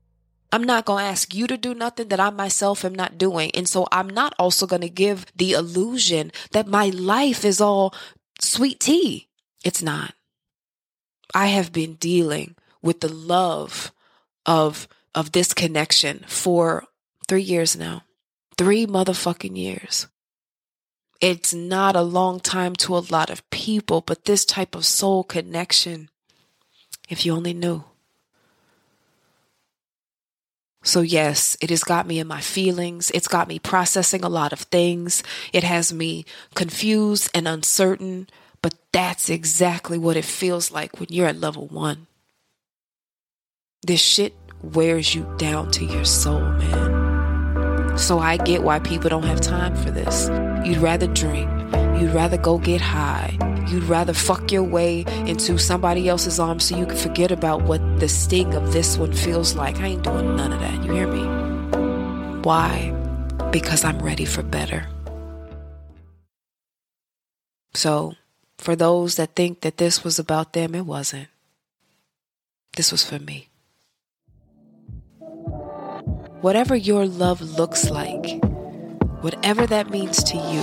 I'm 0.53 0.63
not 0.63 0.85
going 0.85 1.03
to 1.03 1.11
ask 1.11 1.35
you 1.35 1.49
to 1.49 1.57
do 1.57 1.75
nothing 1.75 2.09
that 2.09 2.21
I 2.21 2.31
myself 2.31 2.85
am 2.85 2.95
not 2.95 3.19
doing. 3.19 3.51
And 3.53 3.69
so 3.69 3.89
I'm 3.91 4.09
not 4.09 4.33
also 4.39 4.67
going 4.69 4.83
to 4.83 4.89
give 4.89 5.27
the 5.35 5.53
illusion 5.53 6.31
that 6.53 6.69
my 6.69 6.91
life 6.91 7.45
is 7.45 7.61
all 7.61 7.93
sweet 8.41 8.79
tea. 8.79 9.29
It's 9.65 9.83
not. 9.83 10.15
I 11.35 11.49
have 11.49 11.73
been 11.73 11.95
dealing 11.95 12.55
with 12.81 13.01
the 13.01 13.13
love 13.13 13.91
of 14.47 14.87
of 15.15 15.33
this 15.33 15.55
connection 15.55 16.25
for 16.29 16.85
3 17.29 17.43
years 17.43 17.77
now. 17.77 18.03
3 18.57 18.87
motherfucking 18.87 19.57
years. 19.57 20.07
It's 21.20 21.55
not 21.55 21.96
a 21.96 22.03
long 22.03 22.40
time 22.40 22.74
to 22.77 22.96
a 22.96 23.07
lot 23.11 23.31
of 23.31 23.48
people, 23.50 24.00
but 24.00 24.24
this 24.24 24.44
type 24.44 24.74
of 24.74 24.85
soul 24.85 25.24
connection, 25.24 26.11
if 27.09 27.24
you 27.24 27.35
only 27.35 27.55
knew. 27.55 27.85
So, 30.83 31.00
yes, 31.00 31.57
it 31.62 31.70
has 31.70 31.83
got 31.83 32.07
me 32.07 32.18
in 32.18 32.27
my 32.27 32.42
feelings. 32.42 33.11
It's 33.12 33.27
got 33.27 33.48
me 33.48 33.59
processing 33.59 34.22
a 34.22 34.29
lot 34.29 34.53
of 34.53 34.61
things. 34.61 35.22
It 35.50 35.64
has 35.64 35.94
me 35.94 36.27
confused 36.55 37.31
and 37.35 37.48
uncertain, 37.48 38.29
but 38.61 38.74
that's 38.92 39.31
exactly 39.31 39.96
what 39.96 40.18
it 40.18 40.27
feels 40.27 40.70
like 40.70 41.00
when 41.00 41.09
you're 41.11 41.29
at 41.29 41.40
level 41.40 41.68
one. 41.68 42.07
This 43.87 44.03
shit 44.03 44.35
wears 44.62 45.14
you 45.14 45.27
down 45.38 45.70
to 45.72 45.87
your 45.87 46.05
soul, 46.05 46.40
man. 46.40 46.94
So 47.97 48.19
I 48.19 48.37
get 48.39 48.65
why 48.65 48.81
people 48.81 49.09
don't 49.09 49.25
have 49.25 49.41
time 49.41 49.77
for 49.77 49.91
this. 49.91 50.29
You'd 50.67 50.79
rather 50.79 51.07
drink. 51.07 51.49
You'd 52.01 52.13
rather 52.13 52.37
go 52.37 52.59
get 52.59 52.81
high. 52.81 53.39
You'd 53.69 53.85
rather 53.85 54.13
fuck 54.13 54.51
your 54.51 54.65
way 54.65 55.05
into 55.27 55.59
somebody 55.59 56.09
else's 56.09 56.41
arms 56.41 56.65
so 56.65 56.77
you 56.77 56.87
can 56.87 56.97
forget 56.97 57.31
about 57.31 57.63
what 57.63 57.81
the 58.01 58.09
sting 58.09 58.53
of 58.55 58.73
this 58.73 58.99
one 58.99 59.13
feels 59.13 59.55
like. 59.55 59.77
I 59.79 59.87
ain't 59.87 60.03
doing 60.03 60.37
none 60.37 60.53
of 60.53 60.61
that. 60.61 60.85
You 60.85 60.93
hear 60.93 61.07
me? 61.07 61.23
Why? 62.43 62.91
Because 63.53 63.85
I'm 63.85 64.01
ready 64.01 64.25
for 64.25 64.43
better. 64.43 64.89
So, 67.75 68.15
for 68.59 68.75
those 68.77 69.17
that 69.17 69.35
think 69.35 69.61
that 69.61 69.79
this 69.79 70.03
was 70.03 70.19
about 70.19 70.53
them, 70.53 70.75
it 70.75 70.85
wasn't. 70.85 71.29
This 72.77 72.91
was 72.91 73.05
for 73.05 73.19
me 73.19 73.49
whatever 76.45 76.77
your 76.77 77.07
love 77.07 77.41
looks 77.41 77.89
like, 77.89 78.45
whatever 79.23 79.67
that 79.67 79.89
means 79.89 80.23
to 80.23 80.37
you, 80.37 80.63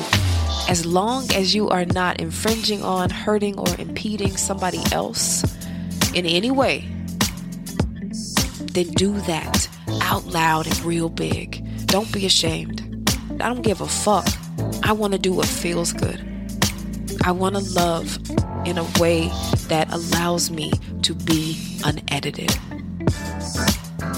as 0.70 0.86
long 0.86 1.26
as 1.34 1.56
you 1.56 1.70
are 1.70 1.86
not 1.86 2.22
infringing 2.22 2.84
on, 2.84 3.10
hurting, 3.10 3.58
or 3.58 3.66
impeding 3.80 4.38
somebody 4.38 4.80
else 4.92 5.44
in 6.14 6.24
any 6.28 6.52
way, 6.52 6.88
then 8.74 8.92
do 8.92 9.20
that 9.22 9.68
out 10.04 10.24
loud 10.28 10.68
and 10.68 10.80
real 10.82 11.10
big. 11.10 11.68
Don't 11.88 12.14
be 12.14 12.28
ashamed. 12.28 12.80
I 13.42 13.50
don't 13.50 13.64
give 13.64 13.82
a 13.82 13.88
fuck. 13.88 14.28
I 14.84 14.92
want 14.92 15.14
to 15.14 15.20
do 15.20 15.34
what 15.34 15.48
feels 15.48 15.94
good. 15.94 16.22
I 17.26 17.32
want 17.32 17.56
to 17.56 17.62
love 17.74 18.20
in 18.68 18.78
a 18.78 18.86
way 19.00 19.30
that 19.68 19.92
allows 19.92 20.52
me 20.52 20.74
to 21.02 21.16
be 21.16 21.58
unedited 21.84 22.56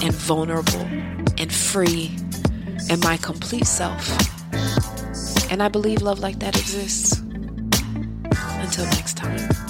and 0.02 0.12
vulnerable 0.12 1.23
and 1.44 1.52
free 1.52 2.10
and 2.88 3.04
my 3.04 3.18
complete 3.18 3.66
self. 3.66 4.08
And 5.50 5.62
I 5.62 5.68
believe 5.68 6.00
love 6.00 6.18
like 6.18 6.38
that 6.38 6.58
exists. 6.58 7.18
Until 8.62 8.86
next 8.86 9.18
time. 9.18 9.63